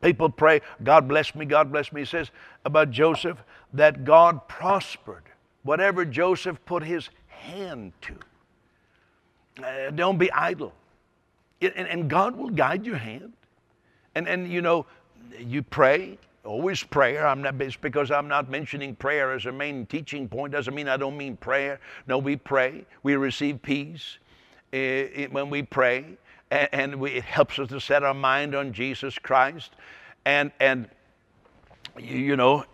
People 0.02 0.30
pray, 0.30 0.62
God 0.84 1.08
bless 1.08 1.36
me, 1.36 1.46
God 1.46 1.72
bless 1.72 1.92
me. 1.92 2.02
He 2.02 2.06
says 2.06 2.32
about 2.66 2.92
Joseph 2.92 3.38
that 3.74 4.04
God 4.04 4.48
prospered 4.48 5.24
whatever 5.64 6.06
Joseph 6.06 6.64
put 6.66 6.84
his 6.84 7.10
hand 7.28 7.94
to. 8.02 8.16
Uh, 9.64 9.92
don't 9.92 10.18
be 10.18 10.32
idle. 10.32 10.74
and, 11.62 11.88
and 11.88 12.10
God 12.10 12.36
will 12.36 12.50
guide 12.50 12.86
your 12.86 12.98
hand. 12.98 13.34
And, 14.16 14.28
and 14.28 14.52
you 14.52 14.62
know, 14.62 14.86
you 15.40 15.62
pray, 15.62 16.18
always 16.44 16.84
prayer. 16.84 17.28
I'm 17.28 17.42
not, 17.42 17.62
it's 17.62 17.76
because 17.76 18.12
I'm 18.12 18.28
not 18.28 18.50
mentioning 18.50 18.96
prayer 18.96 19.32
as 19.34 19.46
a 19.46 19.52
main 19.52 19.86
teaching 19.86 20.28
point 20.28 20.52
doesn't 20.52 20.74
mean 20.74 20.88
I 20.88 20.98
don't 20.98 21.18
mean 21.18 21.38
prayer. 21.38 21.80
No, 22.08 22.18
we 22.18 22.36
pray. 22.36 22.86
We 23.04 23.16
receive 23.16 23.62
peace 23.62 24.18
uh, 24.74 25.28
when 25.32 25.50
we 25.50 25.64
pray, 25.64 26.06
and, 26.52 26.70
and 26.72 26.96
we, 27.00 27.12
it 27.12 27.24
helps 27.24 27.58
us 27.58 27.70
to 27.70 27.80
set 27.80 28.04
our 28.04 28.14
mind 28.14 28.54
on 28.54 28.74
Jesus 28.74 29.18
Christ. 29.18 29.72
And, 30.26 30.52
and 30.60 30.90
you 31.98 32.36
know, 32.36 32.66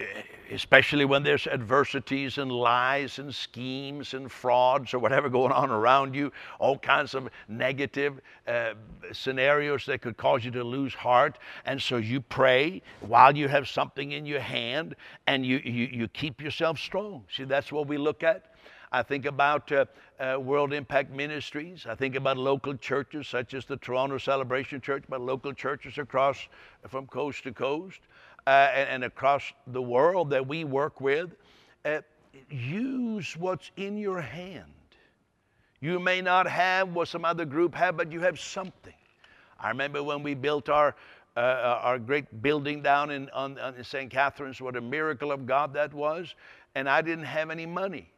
especially 0.52 1.06
when 1.06 1.24
there's 1.24 1.48
adversities 1.48 2.38
and 2.38 2.52
lies 2.52 3.20
and 3.20 3.34
schemes 3.34 4.14
and 4.14 4.32
frauds 4.32 4.94
or 4.94 5.00
whatever 5.00 5.30
going 5.30 5.52
on 5.52 5.70
around 5.72 6.16
you, 6.16 6.32
all 6.60 6.78
kinds 6.78 7.14
of 7.14 7.30
negative 7.48 8.22
uh, 8.48 8.74
scenarios 9.12 9.86
that 9.86 10.02
could 10.02 10.18
cause 10.18 10.44
you 10.46 10.52
to 10.52 10.64
lose 10.64 10.94
heart. 10.94 11.40
And 11.66 11.82
so 11.82 11.98
you 11.98 12.22
pray 12.22 12.82
while 13.02 13.36
you 13.36 13.48
have 13.48 13.68
something 13.68 14.12
in 14.12 14.26
your 14.26 14.40
hand 14.40 14.96
and 15.26 15.46
you, 15.46 15.58
you, 15.64 15.86
you 15.92 16.08
keep 16.10 16.42
yourself 16.42 16.80
strong. 16.80 17.24
See, 17.36 17.44
that's 17.44 17.72
what 17.72 17.88
we 17.88 17.98
look 17.98 18.24
at. 18.24 18.54
I 18.98 19.04
think 19.04 19.28
about 19.28 19.72
uh, 19.72 19.86
uh, 20.20 20.40
World 20.40 20.74
Impact 20.74 21.12
Ministries. 21.12 21.86
I 21.88 21.94
think 21.94 22.16
about 22.16 22.36
local 22.36 22.76
churches 22.76 23.28
such 23.28 23.54
as 23.54 23.64
the 23.64 23.78
Toronto 23.78 24.18
Celebration 24.18 24.82
Church, 24.82 25.04
but 25.08 25.22
local 25.22 25.54
churches 25.54 26.00
across 26.00 26.48
from 26.88 27.06
coast 27.06 27.44
to 27.44 27.52
coast 27.52 28.00
uh, 28.48 28.72
and, 28.74 28.90
and, 28.90 29.04
across 29.04 29.54
the 29.68 29.82
world 29.82 30.32
that 30.32 30.48
we 30.48 30.64
work 30.64 31.00
with, 31.00 31.36
uh, 31.86 32.02
use 32.50 33.38
what's 33.38 33.70
in 33.78 34.00
your 34.00 34.20
hand. 34.20 34.72
You 35.80 36.00
may 36.00 36.20
not 36.20 36.48
have 36.48 36.90
what 36.96 37.08
some 37.08 37.24
other 37.24 37.46
group 37.46 37.76
have, 37.76 37.98
but 37.98 38.12
you 38.12 38.22
have 38.22 38.40
something. 38.40 38.96
I 39.60 39.70
remember 39.70 40.02
when 40.02 40.24
we 40.24 40.34
built 40.34 40.70
our 40.70 40.96
uh, 41.36 41.40
uh 41.40 41.80
our 41.84 42.00
great 42.00 42.42
building 42.42 42.82
down 42.82 43.12
in, 43.12 43.30
on, 43.30 43.60
on 43.60 43.84
St. 43.84 44.10
Catharines. 44.10 44.60
what 44.60 44.76
a 44.76 44.82
miracle 44.82 45.32
of 45.32 45.46
God 45.46 45.72
that 45.76 45.94
was. 45.94 46.34
And 46.74 46.90
I 46.90 47.04
didn't 47.04 47.26
have 47.26 47.52
any 47.52 47.68
money. 47.68 48.10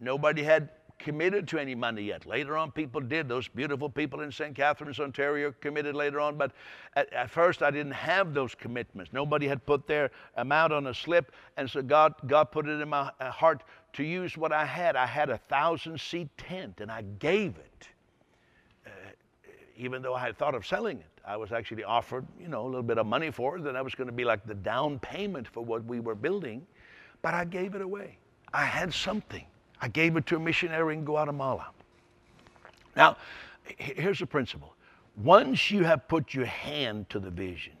Nobody 0.00 0.42
had 0.42 0.70
committed 0.98 1.46
to 1.48 1.58
any 1.58 1.74
money 1.74 2.02
yet. 2.02 2.26
Later 2.26 2.56
on, 2.56 2.70
people 2.70 3.00
did. 3.00 3.28
Those 3.28 3.48
beautiful 3.48 3.88
people 3.88 4.20
in 4.22 4.32
St. 4.32 4.54
Catharines, 4.54 4.98
Ontario, 4.98 5.54
committed 5.60 5.94
later 5.94 6.20
on. 6.20 6.36
But 6.36 6.52
at, 6.94 7.12
at, 7.12 7.30
first, 7.30 7.62
I 7.62 7.70
didn't 7.70 7.92
have 7.92 8.34
those 8.34 8.54
commitments. 8.54 9.12
Nobody 9.12 9.46
had 9.46 9.64
put 9.66 9.86
their 9.86 10.10
amount 10.36 10.72
on 10.72 10.86
a 10.86 10.94
slip, 10.94 11.32
and 11.56 11.68
so 11.68 11.82
God, 11.82 12.14
God 12.26 12.50
put 12.50 12.66
it 12.66 12.80
in 12.80 12.88
my 12.88 13.10
uh, 13.20 13.30
heart 13.30 13.62
to 13.94 14.04
use 14.04 14.36
what 14.36 14.52
I 14.52 14.64
had. 14.64 14.96
I 14.96 15.06
had 15.06 15.30
a 15.30 15.38
thousand 15.38 16.00
seat 16.00 16.28
tent, 16.36 16.80
and 16.80 16.90
I 16.90 17.02
gave 17.18 17.56
it, 17.56 17.88
uh, 18.86 18.90
even 19.76 20.02
though 20.02 20.14
I 20.14 20.20
had 20.20 20.38
thought 20.38 20.54
of 20.54 20.66
selling 20.66 20.98
it. 20.98 21.06
I 21.26 21.36
was 21.36 21.50
actually 21.50 21.82
offered, 21.82 22.24
you 22.40 22.48
know, 22.48 22.62
a 22.62 22.66
little 22.68 22.82
bit 22.84 22.98
of 22.98 23.06
money 23.06 23.32
for 23.32 23.56
it, 23.56 23.64
that 23.64 23.84
was 23.84 23.96
going 23.96 24.06
to 24.06 24.12
be 24.12 24.24
like 24.24 24.46
the 24.46 24.54
down 24.54 25.00
payment 25.00 25.48
for 25.48 25.64
what 25.64 25.84
we 25.84 25.98
were 25.98 26.14
building. 26.14 26.66
But 27.20 27.34
I 27.34 27.44
gave 27.44 27.74
it 27.74 27.82
away. 27.82 28.18
I 28.54 28.64
had 28.64 28.94
something. 28.94 29.44
I 29.80 29.88
gave 29.88 30.16
it 30.16 30.26
to 30.26 30.36
a 30.36 30.40
missionary 30.40 30.94
in 30.94 31.04
Guatemala. 31.04 31.68
Now, 32.96 33.16
here's 33.76 34.20
the 34.20 34.26
principle. 34.26 34.74
Once 35.16 35.70
you 35.70 35.84
have 35.84 36.08
put 36.08 36.34
your 36.34 36.46
hand 36.46 37.08
to 37.10 37.18
the 37.18 37.30
vision, 37.30 37.72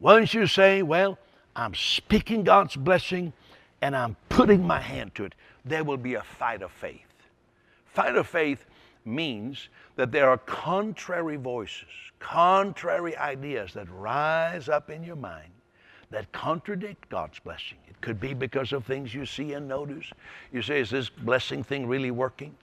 once 0.00 0.34
you 0.34 0.46
say, 0.46 0.82
Well, 0.82 1.18
I'm 1.56 1.74
speaking 1.74 2.44
God's 2.44 2.76
blessing 2.76 3.32
and 3.82 3.96
I'm 3.96 4.16
putting 4.28 4.66
my 4.66 4.80
hand 4.80 5.14
to 5.16 5.24
it, 5.24 5.34
there 5.64 5.84
will 5.84 5.96
be 5.96 6.14
a 6.14 6.22
fight 6.22 6.62
of 6.62 6.70
faith. 6.70 7.00
Fight 7.86 8.16
of 8.16 8.26
faith 8.26 8.66
means 9.04 9.68
that 9.96 10.12
there 10.12 10.28
are 10.28 10.38
contrary 10.38 11.36
voices, 11.36 11.88
contrary 12.18 13.16
ideas 13.16 13.72
that 13.74 13.88
rise 13.90 14.68
up 14.68 14.90
in 14.90 15.02
your 15.02 15.16
mind 15.16 15.52
that 16.10 16.30
contradict 16.32 17.08
God's 17.08 17.38
blessing. 17.38 17.78
It 17.88 18.00
could 18.00 18.20
be 18.20 18.34
because 18.34 18.72
of 18.72 18.84
things 18.84 19.14
you 19.14 19.26
see 19.26 19.52
and 19.52 19.68
notice. 19.68 20.10
You 20.52 20.62
say, 20.62 20.80
Is 20.80 20.90
this 20.90 21.08
blessing 21.08 21.62
thing 21.62 21.86
really 21.86 22.10
working? 22.10 22.54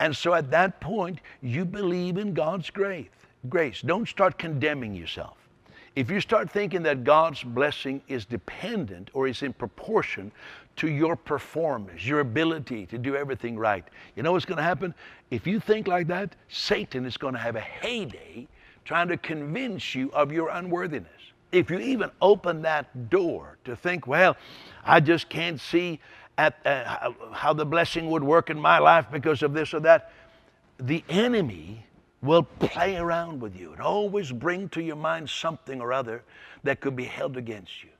And 0.00 0.16
so 0.16 0.34
at 0.34 0.50
that 0.50 0.80
point, 0.80 1.20
you 1.42 1.64
believe 1.64 2.16
in 2.16 2.32
God's 2.32 2.70
grace. 2.70 3.08
Grace. 3.48 3.82
Don't 3.82 4.08
start 4.08 4.38
condemning 4.38 4.94
yourself. 4.94 5.36
If 5.96 6.10
you 6.10 6.20
start 6.20 6.50
thinking 6.50 6.82
that 6.84 7.04
God's 7.04 7.42
blessing 7.42 8.00
is 8.08 8.24
dependent 8.24 9.10
or 9.12 9.26
is 9.26 9.42
in 9.42 9.52
proportion 9.52 10.30
to 10.76 10.88
your 10.88 11.16
performance, 11.16 12.06
your 12.06 12.20
ability 12.20 12.86
to 12.86 12.96
do 12.96 13.16
everything 13.16 13.58
right, 13.58 13.84
you 14.14 14.22
know 14.22 14.32
what's 14.32 14.44
going 14.44 14.56
to 14.56 14.62
happen? 14.62 14.94
If 15.30 15.46
you 15.46 15.58
think 15.60 15.88
like 15.88 16.06
that, 16.06 16.36
Satan 16.48 17.04
is 17.04 17.16
going 17.16 17.34
to 17.34 17.40
have 17.40 17.56
a 17.56 17.60
heyday 17.60 18.46
trying 18.84 19.08
to 19.08 19.16
convince 19.16 19.94
you 19.94 20.10
of 20.12 20.32
your 20.32 20.48
unworthiness 20.50 21.20
if 21.52 21.70
you 21.70 21.78
even 21.78 22.10
open 22.20 22.62
that 22.62 23.10
door 23.10 23.58
to 23.64 23.76
think, 23.76 24.06
well, 24.06 24.36
I 24.84 25.00
just 25.00 25.28
can't 25.28 25.60
see 25.60 26.00
at, 26.38 26.58
uh, 26.64 27.12
how 27.32 27.52
the 27.52 27.66
blessing 27.66 28.10
would 28.10 28.24
work 28.24 28.50
in 28.50 28.58
my 28.58 28.78
life 28.78 29.06
because 29.10 29.42
of 29.42 29.52
this 29.52 29.74
or 29.74 29.80
that, 29.80 30.12
the 30.78 31.04
enemy 31.08 31.84
will 32.22 32.42
play 32.42 32.96
around 32.96 33.40
with 33.40 33.56
you 33.58 33.72
and 33.72 33.80
always 33.80 34.30
bring 34.32 34.68
to 34.70 34.82
your 34.82 34.96
mind 34.96 35.28
something 35.28 35.80
or 35.80 35.92
other 35.92 36.22
that 36.62 36.80
could 36.80 36.96
be 36.96 37.04
held 37.04 37.36
against 37.36 37.82
you. 37.82 37.90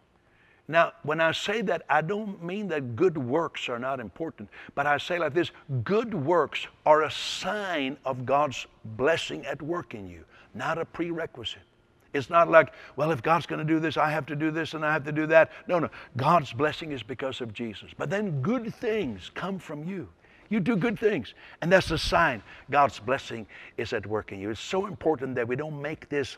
Now, 0.69 0.93
when 1.03 1.21
I 1.21 1.33
say 1.33 1.63
that, 1.63 1.83
I 1.89 2.01
don't 2.01 2.43
mean 2.45 2.69
that 2.69 2.95
good 2.95 3.19
works 3.19 3.69
are 3.69 3.79
not 3.79 3.99
important, 3.99 4.49
but 4.77 4.87
I 4.87 4.99
say 4.99 5.19
like 5.19 5.35
this 5.35 5.51
good 5.83 6.15
works 6.15 6.67
are 6.87 7.03
a 7.03 7.11
sign 7.11 7.97
of 8.05 8.25
God's 8.25 8.67
blessing 8.97 9.45
at 9.47 9.61
work 9.61 9.95
in 9.95 10.09
you, 10.09 10.25
not 10.55 10.79
a 10.79 10.85
prerequisite. 10.85 11.63
It's 12.13 12.31
not 12.31 12.51
like, 12.51 12.73
well, 12.97 13.13
if 13.13 13.23
God's 13.23 13.47
going 13.47 13.65
to 13.65 13.73
do 13.73 13.79
this, 13.79 13.97
I 13.97 14.11
have 14.11 14.27
to 14.27 14.37
do 14.37 14.51
this 14.51 14.75
and 14.75 14.85
I 14.85 14.93
have 14.93 15.05
to 15.05 15.13
do 15.13 15.27
that. 15.27 15.53
No, 15.69 15.79
no. 15.79 15.89
God's 16.17 16.53
blessing 16.53 16.93
is 16.93 17.03
because 17.03 17.41
of 17.41 17.53
Jesus. 17.53 17.91
But 17.97 18.11
then 18.11 18.43
good 18.43 18.75
things 18.75 19.31
come 19.35 19.59
from 19.59 19.85
you. 19.85 20.09
You 20.49 20.59
do 20.59 20.77
good 20.77 20.99
things. 20.99 21.35
And 21.63 21.73
that's 21.73 21.93
a 21.93 21.99
sign 21.99 22.43
God's 22.71 22.99
blessing 22.99 23.47
is 23.77 23.93
at 23.93 24.05
work 24.07 24.33
in 24.33 24.41
you. 24.41 24.51
It's 24.51 24.61
so 24.61 24.87
important 24.87 25.37
that 25.37 25.47
we 25.47 25.57
don't 25.57 25.81
make 25.81 26.09
this 26.09 26.37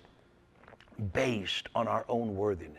based 1.14 1.68
on 1.74 1.88
our 1.88 2.04
own 2.08 2.36
worthiness. 2.36 2.76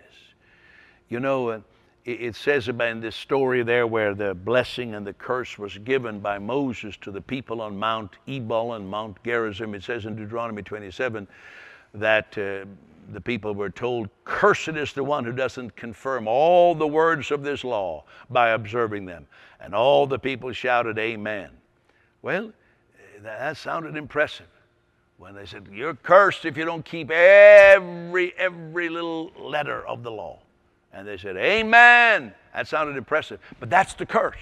You 1.09 1.19
know, 1.19 1.49
uh, 1.49 1.59
it 2.05 2.35
says 2.35 2.67
about 2.67 2.89
in 2.89 2.99
this 2.99 3.15
story 3.15 3.63
there 3.63 3.87
where 3.87 4.13
the 4.13 4.33
blessing 4.33 4.93
and 4.93 5.07
the 5.07 5.13
curse 5.13 5.57
was 5.57 5.77
given 5.79 6.19
by 6.19 6.37
Moses 6.37 6.97
to 6.97 7.11
the 7.11 7.21
people 7.21 7.61
on 7.61 7.77
Mount 7.77 8.17
Ebal 8.27 8.73
and 8.73 8.87
Mount 8.87 9.23
Gerizim. 9.23 9.73
It 9.73 9.83
says 9.83 10.05
in 10.05 10.15
Deuteronomy 10.15 10.63
27 10.63 11.27
that 11.93 12.37
uh, 12.37 12.65
the 13.11 13.21
people 13.21 13.53
were 13.53 13.69
told, 13.69 14.09
Cursed 14.23 14.69
is 14.69 14.93
the 14.93 15.03
one 15.03 15.23
who 15.25 15.31
doesn't 15.31 15.75
confirm 15.75 16.27
all 16.27 16.73
the 16.73 16.87
words 16.87 17.31
of 17.31 17.43
this 17.43 17.63
law 17.63 18.03
by 18.29 18.49
observing 18.49 19.05
them. 19.05 19.27
And 19.59 19.75
all 19.75 20.07
the 20.07 20.19
people 20.19 20.51
shouted, 20.53 20.97
Amen. 20.97 21.49
Well, 22.21 22.51
that 23.21 23.57
sounded 23.57 23.95
impressive 23.95 24.47
when 25.17 25.35
they 25.35 25.45
said, 25.45 25.67
You're 25.71 25.95
cursed 25.95 26.45
if 26.45 26.57
you 26.57 26.65
don't 26.65 26.83
keep 26.83 27.11
every, 27.11 28.33
every 28.37 28.89
little 28.89 29.31
letter 29.39 29.85
of 29.87 30.03
the 30.03 30.11
law. 30.11 30.39
And 30.91 31.07
they 31.07 31.17
said, 31.17 31.37
Amen. 31.37 32.33
That 32.53 32.67
sounded 32.67 32.97
impressive. 32.97 33.39
But 33.59 33.69
that's 33.69 33.93
the 33.93 34.05
curse. 34.05 34.35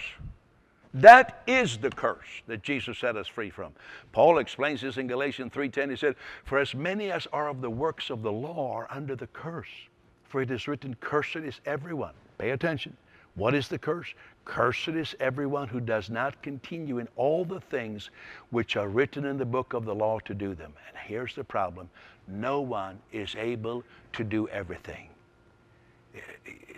That 0.93 1.41
is 1.47 1.77
the 1.77 1.89
curse 1.89 2.41
that 2.47 2.63
Jesus 2.63 2.97
set 2.97 3.15
us 3.15 3.27
free 3.27 3.49
from. 3.49 3.73
Paul 4.12 4.39
explains 4.39 4.82
this 4.82 4.97
in 4.97 5.08
Galatians 5.08 5.54
3:10. 5.54 5.89
He 5.89 5.95
said, 5.95 6.15
"For 6.43 6.58
as 6.58 6.75
many 6.75 7.12
as 7.12 7.27
are 7.27 7.47
of 7.47 7.62
the 7.62 7.69
works 7.69 8.10
of 8.10 8.21
the 8.21 8.32
law 8.32 8.75
are 8.75 8.88
under 8.89 9.15
the 9.15 9.27
curse. 9.27 9.88
For 10.23 10.41
it 10.41 10.51
is 10.51 10.67
written, 10.67 10.95
cursed 10.95 11.38
is 11.38 11.62
everyone." 11.65 12.13
Pay 12.38 12.49
attention. 12.49 12.97
What 13.36 13.54
is 13.54 13.69
the 13.69 13.80
curse? 13.80 14.13
Cursed 14.43 14.89
is 14.89 15.15
everyone 15.19 15.69
who 15.69 15.80
does 15.80 16.10
not 16.10 16.41
continue 16.41 16.99
in 16.99 17.08
all 17.15 17.45
the 17.45 17.62
things 17.62 18.10
which 18.49 18.75
are 18.75 18.89
written 18.89 19.23
in 19.23 19.38
the 19.38 19.45
book 19.45 19.73
of 19.73 19.86
the 19.86 19.95
law 19.95 20.19
to 20.19 20.34
do 20.34 20.54
them. 20.54 20.73
And 20.89 20.97
here's 20.97 21.36
the 21.36 21.45
problem 21.45 21.89
no 22.27 22.60
one 22.60 23.01
is 23.12 23.36
able 23.36 23.84
to 24.13 24.23
do 24.23 24.49
everything 24.49 25.12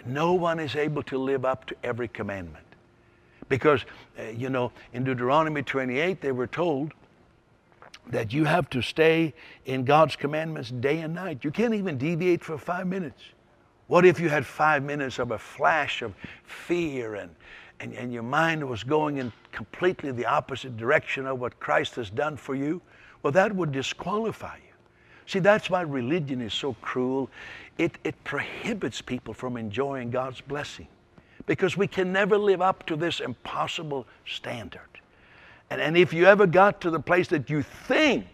no 0.05 0.33
one 0.33 0.59
is 0.59 0.75
able 0.75 1.03
to 1.03 1.17
live 1.17 1.45
up 1.45 1.65
to 1.65 1.75
every 1.83 2.07
commandment. 2.07 2.65
Because, 3.49 3.85
uh, 4.19 4.23
you 4.29 4.49
know, 4.49 4.71
in 4.93 5.03
Deuteronomy 5.03 5.63
28, 5.63 6.21
they 6.21 6.31
were 6.31 6.47
told 6.47 6.93
that 8.07 8.33
you 8.33 8.43
have 8.43 8.69
to 8.69 8.81
stay 8.81 9.33
in 9.65 9.85
God's 9.85 10.15
commandments 10.15 10.71
day 10.71 10.99
and 10.99 11.13
night. 11.13 11.43
You 11.43 11.51
can't 11.51 11.73
even 11.73 11.97
deviate 11.97 12.43
for 12.43 12.57
five 12.57 12.87
minutes. 12.87 13.21
What 13.87 14.05
if 14.05 14.19
you 14.19 14.29
had 14.29 14.45
five 14.45 14.83
minutes 14.83 15.19
of 15.19 15.31
a 15.31 15.37
flash 15.37 16.01
of 16.01 16.13
fear 16.43 17.15
and, 17.15 17.33
and, 17.79 17.93
and 17.93 18.13
your 18.13 18.23
mind 18.23 18.67
was 18.67 18.83
going 18.83 19.17
in 19.17 19.31
completely 19.51 20.11
the 20.11 20.25
opposite 20.25 20.77
direction 20.77 21.25
of 21.25 21.39
what 21.39 21.59
Christ 21.59 21.95
has 21.95 22.09
done 22.09 22.37
for 22.37 22.55
you? 22.55 22.81
Well, 23.21 23.31
that 23.33 23.53
would 23.55 23.71
disqualify 23.71 24.55
you. 24.55 24.73
See, 25.25 25.39
that's 25.39 25.69
why 25.69 25.81
religion 25.81 26.41
is 26.41 26.53
so 26.53 26.73
cruel. 26.81 27.29
It, 27.77 27.97
it 28.03 28.21
prohibits 28.23 29.01
people 29.01 29.33
from 29.33 29.55
enjoying 29.55 30.11
God's 30.11 30.41
blessing 30.41 30.87
because 31.45 31.75
we 31.75 31.87
can 31.87 32.11
never 32.11 32.37
live 32.37 32.61
up 32.61 32.85
to 32.85 32.95
this 32.95 33.19
impossible 33.19 34.07
standard. 34.25 34.81
And, 35.69 35.81
and 35.81 35.97
if 35.97 36.13
you 36.13 36.25
ever 36.25 36.47
got 36.47 36.81
to 36.81 36.89
the 36.89 36.99
place 36.99 37.27
that 37.29 37.49
you 37.49 37.61
think 37.61 38.27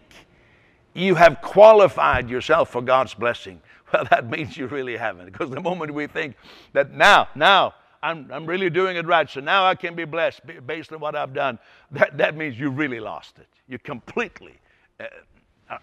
you 0.94 1.14
have 1.14 1.40
qualified 1.40 2.28
yourself 2.28 2.70
for 2.70 2.82
God's 2.82 3.14
blessing, 3.14 3.60
well, 3.92 4.04
that 4.10 4.28
means 4.28 4.56
you 4.56 4.66
really 4.66 4.96
haven't. 4.96 5.26
Because 5.26 5.50
the 5.50 5.60
moment 5.60 5.94
we 5.94 6.06
think 6.06 6.36
that 6.72 6.92
now, 6.92 7.28
now, 7.34 7.74
I'm, 8.02 8.30
I'm 8.32 8.46
really 8.46 8.70
doing 8.70 8.96
it 8.96 9.06
right, 9.06 9.28
so 9.28 9.40
now 9.40 9.66
I 9.66 9.74
can 9.74 9.94
be 9.94 10.04
blessed 10.04 10.40
based 10.66 10.92
on 10.92 11.00
what 11.00 11.14
I've 11.14 11.34
done, 11.34 11.58
that, 11.90 12.16
that 12.16 12.36
means 12.36 12.58
you 12.58 12.70
really 12.70 13.00
lost 13.00 13.38
it. 13.38 13.48
You 13.68 13.78
completely 13.78 14.58
uh, 14.98 15.06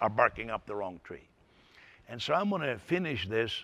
are 0.02 0.10
barking 0.10 0.50
up 0.50 0.66
the 0.66 0.76
wrong 0.76 1.00
tree. 1.04 1.28
And 2.10 2.22
so 2.22 2.34
I'm 2.34 2.50
going 2.50 2.62
to 2.62 2.80
finish 2.80 3.28
this 3.28 3.64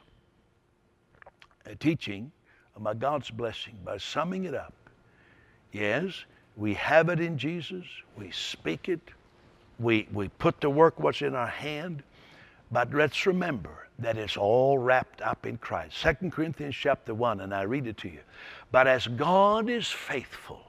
uh, 1.65 1.71
teaching 1.79 2.31
about 2.75 2.99
God's 2.99 3.29
blessing 3.29 3.77
by 3.83 3.97
summing 3.97 4.45
it 4.45 4.53
up. 4.53 4.73
Yes, 5.71 6.25
we 6.55 6.73
have 6.75 7.09
it 7.09 7.19
in 7.19 7.37
Jesus, 7.37 7.85
we 8.17 8.31
speak 8.31 8.89
it, 8.89 9.01
we, 9.79 10.07
we 10.13 10.29
put 10.29 10.61
to 10.61 10.69
work 10.69 10.99
what's 10.99 11.21
in 11.21 11.35
our 11.35 11.47
hand, 11.47 12.03
but 12.71 12.93
let's 12.93 13.25
remember 13.25 13.87
that 13.99 14.17
it's 14.17 14.37
all 14.37 14.77
wrapped 14.77 15.21
up 15.21 15.45
in 15.45 15.57
Christ. 15.57 15.95
2 16.01 16.29
Corinthians 16.29 16.75
chapter 16.75 17.13
1, 17.13 17.41
and 17.41 17.53
I 17.53 17.63
read 17.63 17.87
it 17.87 17.97
to 17.97 18.09
you. 18.09 18.19
But 18.71 18.87
as 18.87 19.07
God 19.07 19.69
is 19.69 19.87
faithful, 19.87 20.61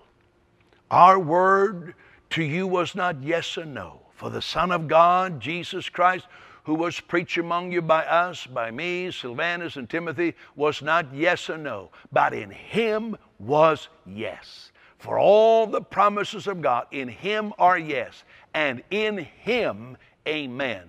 our 0.90 1.18
word 1.18 1.94
to 2.30 2.42
you 2.42 2.66
was 2.66 2.94
not 2.94 3.22
yes 3.22 3.56
or 3.56 3.64
no, 3.64 4.00
for 4.14 4.30
the 4.30 4.42
Son 4.42 4.70
of 4.70 4.88
God, 4.88 5.40
Jesus 5.40 5.88
Christ, 5.88 6.26
who 6.64 6.74
was 6.74 6.98
preached 6.98 7.38
among 7.38 7.72
you 7.72 7.82
by 7.82 8.04
us, 8.04 8.46
by 8.46 8.70
me, 8.70 9.10
Silvanus, 9.10 9.76
and 9.76 9.88
Timothy, 9.88 10.34
was 10.56 10.82
not 10.82 11.14
yes 11.14 11.48
or 11.48 11.58
no, 11.58 11.90
but 12.10 12.34
in 12.34 12.50
him 12.50 13.16
was 13.38 13.88
yes. 14.06 14.72
For 14.98 15.18
all 15.18 15.66
the 15.66 15.82
promises 15.82 16.46
of 16.46 16.62
God 16.62 16.86
in 16.90 17.08
him 17.08 17.52
are 17.58 17.78
yes, 17.78 18.24
and 18.54 18.82
in 18.90 19.18
him, 19.18 19.96
amen, 20.26 20.84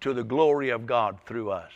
to 0.00 0.14
the 0.14 0.24
glory 0.24 0.70
of 0.70 0.86
God 0.86 1.18
through 1.26 1.50
us. 1.50 1.72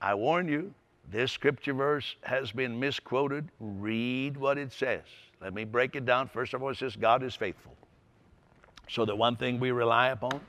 I 0.00 0.14
warn 0.14 0.48
you, 0.48 0.74
this 1.10 1.30
scripture 1.30 1.74
verse 1.74 2.16
has 2.22 2.50
been 2.50 2.80
misquoted. 2.80 3.48
Read 3.60 4.36
what 4.36 4.58
it 4.58 4.72
says. 4.72 5.02
Let 5.40 5.54
me 5.54 5.64
break 5.64 5.94
it 5.94 6.04
down. 6.04 6.26
First 6.26 6.54
of 6.54 6.62
all, 6.62 6.70
it 6.70 6.78
says 6.78 6.96
God 6.96 7.22
is 7.22 7.34
faithful. 7.34 7.76
So, 8.88 9.04
the 9.04 9.14
one 9.14 9.36
thing 9.36 9.60
we 9.60 9.70
rely 9.70 10.08
upon, 10.08 10.40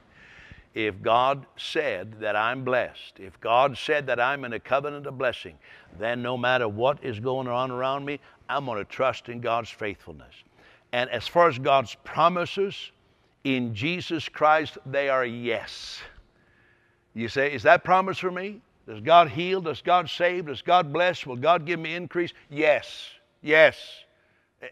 if 0.74 1.02
God 1.02 1.46
said 1.58 2.20
that 2.20 2.36
I'm 2.36 2.64
blessed, 2.64 3.20
if 3.20 3.40
God 3.40 3.78
said 3.78 4.08
that 4.08 4.20
I'm 4.20 4.44
in 4.46 4.54
a 4.54 4.60
covenant 4.60 5.06
of 5.06 5.18
blessing, 5.18 5.58
then 6.00 6.22
no 6.22 6.38
matter 6.38 6.68
what 6.68 7.04
is 7.04 7.20
going 7.20 7.48
on 7.48 7.72
around 7.72 8.06
me, 8.06 8.20
I'm 8.50 8.66
going 8.66 8.80
to 8.80 8.86
trust 8.86 9.30
in 9.30 9.40
God's 9.40 9.70
faithfulness. 9.70 10.34
And 10.92 11.10
as 11.10 11.28
far 11.28 11.48
as 11.48 11.60
God's 11.60 11.96
promises 12.04 12.92
in 13.44 13.74
Jesus 13.76 14.28
Christ, 14.30 14.78
they 14.86 15.10
are 15.10 15.26
yes. 15.26 16.02
You 17.14 17.28
say, 17.28 17.54
Is 17.54 17.64
that 17.64 17.84
promise 17.84 18.18
for 18.18 18.32
me? 18.32 18.62
Does 18.88 19.00
God 19.00 19.30
heal? 19.30 19.62
Does 19.62 19.82
God 19.82 20.10
save? 20.10 20.48
Does 20.48 20.62
God 20.62 20.92
bless? 20.92 21.26
Will 21.26 21.36
God 21.36 21.66
give 21.66 21.80
me 21.80 21.96
increase? 21.96 22.34
Yes. 22.50 23.10
Yes. 23.42 23.78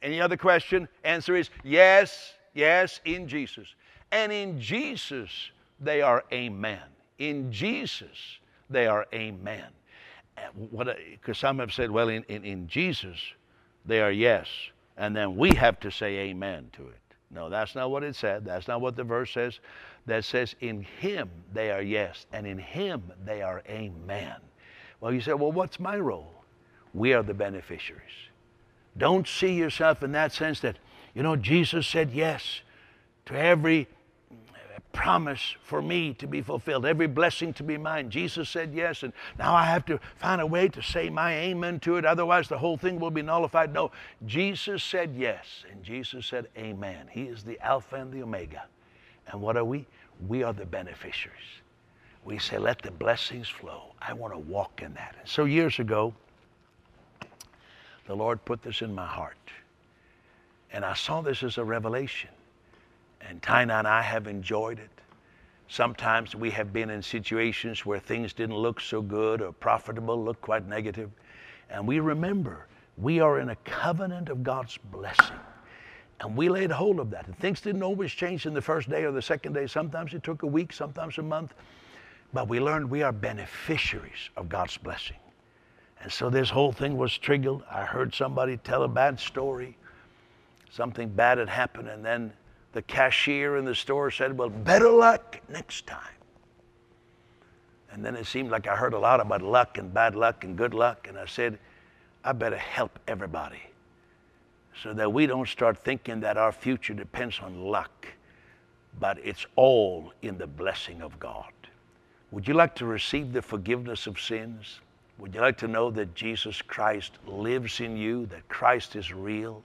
Any 0.02 0.20
other 0.20 0.38
question? 0.38 0.88
Answer 1.04 1.36
is 1.36 1.50
yes, 1.64 2.34
Yes, 2.54 3.00
in 3.06 3.28
Jesus. 3.28 3.76
And 4.12 4.32
in 4.32 4.60
Jesus, 4.60 5.52
they 5.82 6.02
are 6.02 6.24
amen. 6.32 6.84
In 7.18 7.52
Jesus, 7.52 8.40
they 8.70 8.88
are 8.88 9.08
amen. 9.14 9.68
Because 10.70 11.38
some 11.38 11.60
have 11.60 11.74
said, 11.74 11.92
well, 11.92 12.10
in, 12.10 12.24
in, 12.24 12.46
in 12.46 12.68
Jesus, 12.68 13.20
they 13.86 14.02
are 14.02 14.12
yes. 14.12 14.48
And 14.98 15.16
then 15.16 15.36
we 15.36 15.54
have 15.56 15.80
to 15.82 15.92
say 15.92 16.18
amen 16.18 16.70
to 16.74 16.88
it. 16.88 16.96
No, 17.30 17.50
that's 17.50 17.76
not 17.76 17.92
what 17.92 18.04
it 18.04 18.16
said. 18.16 18.46
That's 18.46 18.68
not 18.68 18.82
what 18.82 18.96
the 18.96 19.04
verse 19.04 19.32
says. 19.32 19.60
That 20.06 20.26
says, 20.26 20.56
in 20.62 20.82
Him 20.82 21.30
they 21.54 21.72
are 21.72 21.82
yes, 21.82 22.26
and 22.34 22.46
in 22.46 22.58
Him 22.58 23.12
they 23.26 23.42
are 23.42 23.64
amen. 23.70 24.36
Well, 25.00 25.14
you 25.14 25.22
say, 25.22 25.34
well, 25.34 25.52
what's 25.52 25.80
my 25.80 25.98
role? 25.98 26.34
We 26.94 27.14
are 27.14 27.24
the 27.24 27.34
beneficiaries. 27.34 28.02
Don't 28.98 29.28
see 29.28 29.54
yourself 29.54 30.04
in 30.04 30.12
that 30.12 30.34
sense 30.34 30.60
that 30.62 30.78
you 31.14 31.24
know, 31.24 31.36
Jesus 31.36 31.88
said 31.88 32.12
yes 32.12 32.62
to 33.26 33.34
every 33.34 33.88
promise 34.94 35.56
for 35.64 35.82
me 35.82 36.14
to 36.16 36.28
be 36.28 36.42
fulfilled, 36.42 36.86
every 36.86 37.08
blessing 37.08 37.54
to 37.54 37.64
be 37.64 37.78
mine. 37.78 38.10
Jesus 38.10 38.50
said 38.50 38.74
yes, 38.74 39.04
and 39.04 39.14
now 39.40 39.54
I 39.54 39.64
have 39.64 39.86
to 39.86 40.00
find 40.18 40.42
a 40.42 40.46
way 40.46 40.68
to 40.70 40.82
say 40.82 41.10
my 41.10 41.34
amen 41.34 41.80
to 41.82 41.98
it, 41.98 42.06
otherwise 42.06 42.48
the 42.48 42.58
whole 42.58 42.78
thing 42.78 43.00
will 43.00 43.12
be 43.12 43.22
nullified. 43.22 43.74
No, 43.74 43.92
Jesus 44.26 44.84
said 44.84 45.14
yes, 45.16 45.64
and 45.72 45.84
Jesus 45.84 46.26
said 46.26 46.48
amen. 46.58 47.08
He 47.10 47.24
is 47.24 47.44
the 47.44 47.60
Alpha 47.60 47.96
and 47.96 48.12
the 48.12 48.22
Omega. 48.24 48.64
And 49.28 49.42
what 49.42 49.58
are 49.58 49.66
we? 49.66 49.88
We 50.28 50.44
are 50.44 50.54
the 50.54 50.66
beneficiaries. 50.66 51.38
We 52.24 52.38
say, 52.38 52.58
let 52.58 52.82
the 52.82 52.92
blessings 52.92 53.50
flow. 53.50 53.94
I 54.02 54.14
want 54.14 54.34
to 54.34 54.40
walk 54.40 54.82
in 54.84 54.94
that. 54.94 55.16
And 55.20 55.28
so 55.28 55.46
years 55.46 55.80
ago, 55.80 56.14
the 58.08 58.16
Lord 58.16 58.44
put 58.46 58.62
this 58.62 58.82
in 58.82 58.94
my 58.94 59.06
heart. 59.06 59.38
And 60.72 60.86
I 60.86 60.94
saw 60.94 61.22
this 61.22 61.44
as 61.44 61.58
a 61.58 61.64
revelation. 61.64 62.30
And 63.28 63.42
Tina 63.42 63.76
and 63.76 63.88
I 63.88 64.02
have 64.02 64.28
enjoyed 64.28 64.80
it. 64.80 64.90
Sometimes 65.68 66.36
we 66.36 66.50
have 66.52 66.74
been 66.74 66.90
in 66.90 67.02
situations 67.02 67.86
where 67.86 68.00
things 68.00 68.34
didn't 68.34 68.58
look 68.58 68.82
so 68.82 69.02
good 69.02 69.42
or 69.42 69.54
profitable, 69.54 70.22
looked 70.22 70.42
quite 70.42 70.68
negative. 70.68 71.10
And 71.70 71.88
we 71.88 72.00
remember 72.00 72.68
we 72.98 73.20
are 73.20 73.40
in 73.40 73.50
a 73.50 73.56
covenant 73.58 74.30
of 74.30 74.44
God's 74.44 74.78
blessing. 74.78 75.40
And 76.20 76.36
we 76.36 76.50
laid 76.50 76.72
hold 76.72 77.00
of 77.00 77.10
that. 77.12 77.26
And 77.26 77.38
things 77.40 77.62
didn't 77.62 77.84
always 77.84 78.12
change 78.12 78.46
in 78.46 78.54
the 78.54 78.62
first 78.62 78.90
day 78.90 79.06
or 79.06 79.12
the 79.12 79.22
second 79.22 79.54
day. 79.54 79.66
Sometimes 79.66 80.14
it 80.14 80.24
took 80.24 80.44
a 80.44 80.48
week, 80.48 80.74
sometimes 80.74 81.18
a 81.18 81.24
month. 81.24 81.54
But 82.34 82.48
we 82.48 82.60
learned 82.60 82.90
we 82.90 83.02
are 83.02 83.12
beneficiaries 83.12 84.30
of 84.38 84.50
God's 84.50 84.78
blessing. 84.78 85.18
And 86.02 86.12
so 86.12 86.30
this 86.30 86.50
whole 86.50 86.72
thing 86.72 86.98
was 86.98 87.18
triggered. 87.18 87.62
I 87.70 87.84
heard 87.84 88.14
somebody 88.14 88.58
tell 88.58 88.84
a 88.84 88.88
bad 88.88 89.20
story 89.20 89.78
something 90.72 91.10
bad 91.10 91.38
had 91.38 91.50
happened, 91.50 91.90
and 91.90 92.04
then 92.04 92.34
the 92.74 92.82
cashier 92.82 93.58
in 93.58 93.66
the 93.66 93.76
store 93.76 94.12
said, 94.12 94.38
Well, 94.38 94.50
better 94.50 94.90
luck 94.90 95.40
next 95.50 95.88
time. 95.88 96.00
And 97.92 98.06
then 98.06 98.16
it 98.16 98.26
seemed 98.26 98.50
like 98.50 98.68
I 98.68 98.76
heard 98.76 98.94
a 98.94 99.00
lot 99.00 99.20
about 99.20 99.42
luck 99.42 99.78
and 99.78 99.94
bad 99.94 100.16
luck 100.16 100.44
and 100.44 100.58
good 100.58 100.74
luck. 100.74 101.08
And 101.10 101.18
I 101.18 101.26
said, 101.26 101.60
I 102.24 102.32
better 102.32 102.58
help 102.58 103.00
everybody 103.08 103.62
so 104.82 104.94
that 104.94 105.12
we 105.12 105.26
don't 105.28 105.48
start 105.48 105.78
thinking 105.78 106.22
that 106.22 106.38
our 106.38 106.52
future 106.52 106.94
depends 106.94 107.40
on 107.40 107.62
luck, 107.62 108.08
but 109.00 109.18
it's 109.24 109.46
all 109.56 110.14
in 110.22 110.38
the 110.38 110.48
blessing 110.48 111.02
of 111.02 111.20
God. 111.20 111.52
Would 112.32 112.48
you 112.48 112.54
like 112.54 112.76
to 112.76 112.86
receive 112.86 113.34
the 113.34 113.42
forgiveness 113.42 114.08
of 114.08 114.20
sins? 114.20 114.80
Would 115.18 115.36
you 115.36 115.42
like 115.42 115.58
to 115.58 115.68
know 115.68 115.92
that 115.92 116.16
Jesus 116.16 116.62
Christ 116.62 117.14
lives 117.28 117.82
in 117.82 117.98
you, 117.98 118.26
that 118.28 118.48
Christ 118.48 118.96
is 118.96 119.14
real? 119.14 119.64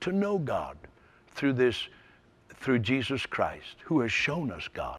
To 0.00 0.12
know 0.12 0.38
God 0.38 0.76
through 1.28 1.52
this, 1.52 1.88
through 2.60 2.80
Jesus 2.80 3.26
Christ, 3.26 3.76
who 3.84 4.00
has 4.00 4.12
shown 4.12 4.50
us 4.50 4.68
God. 4.72 4.94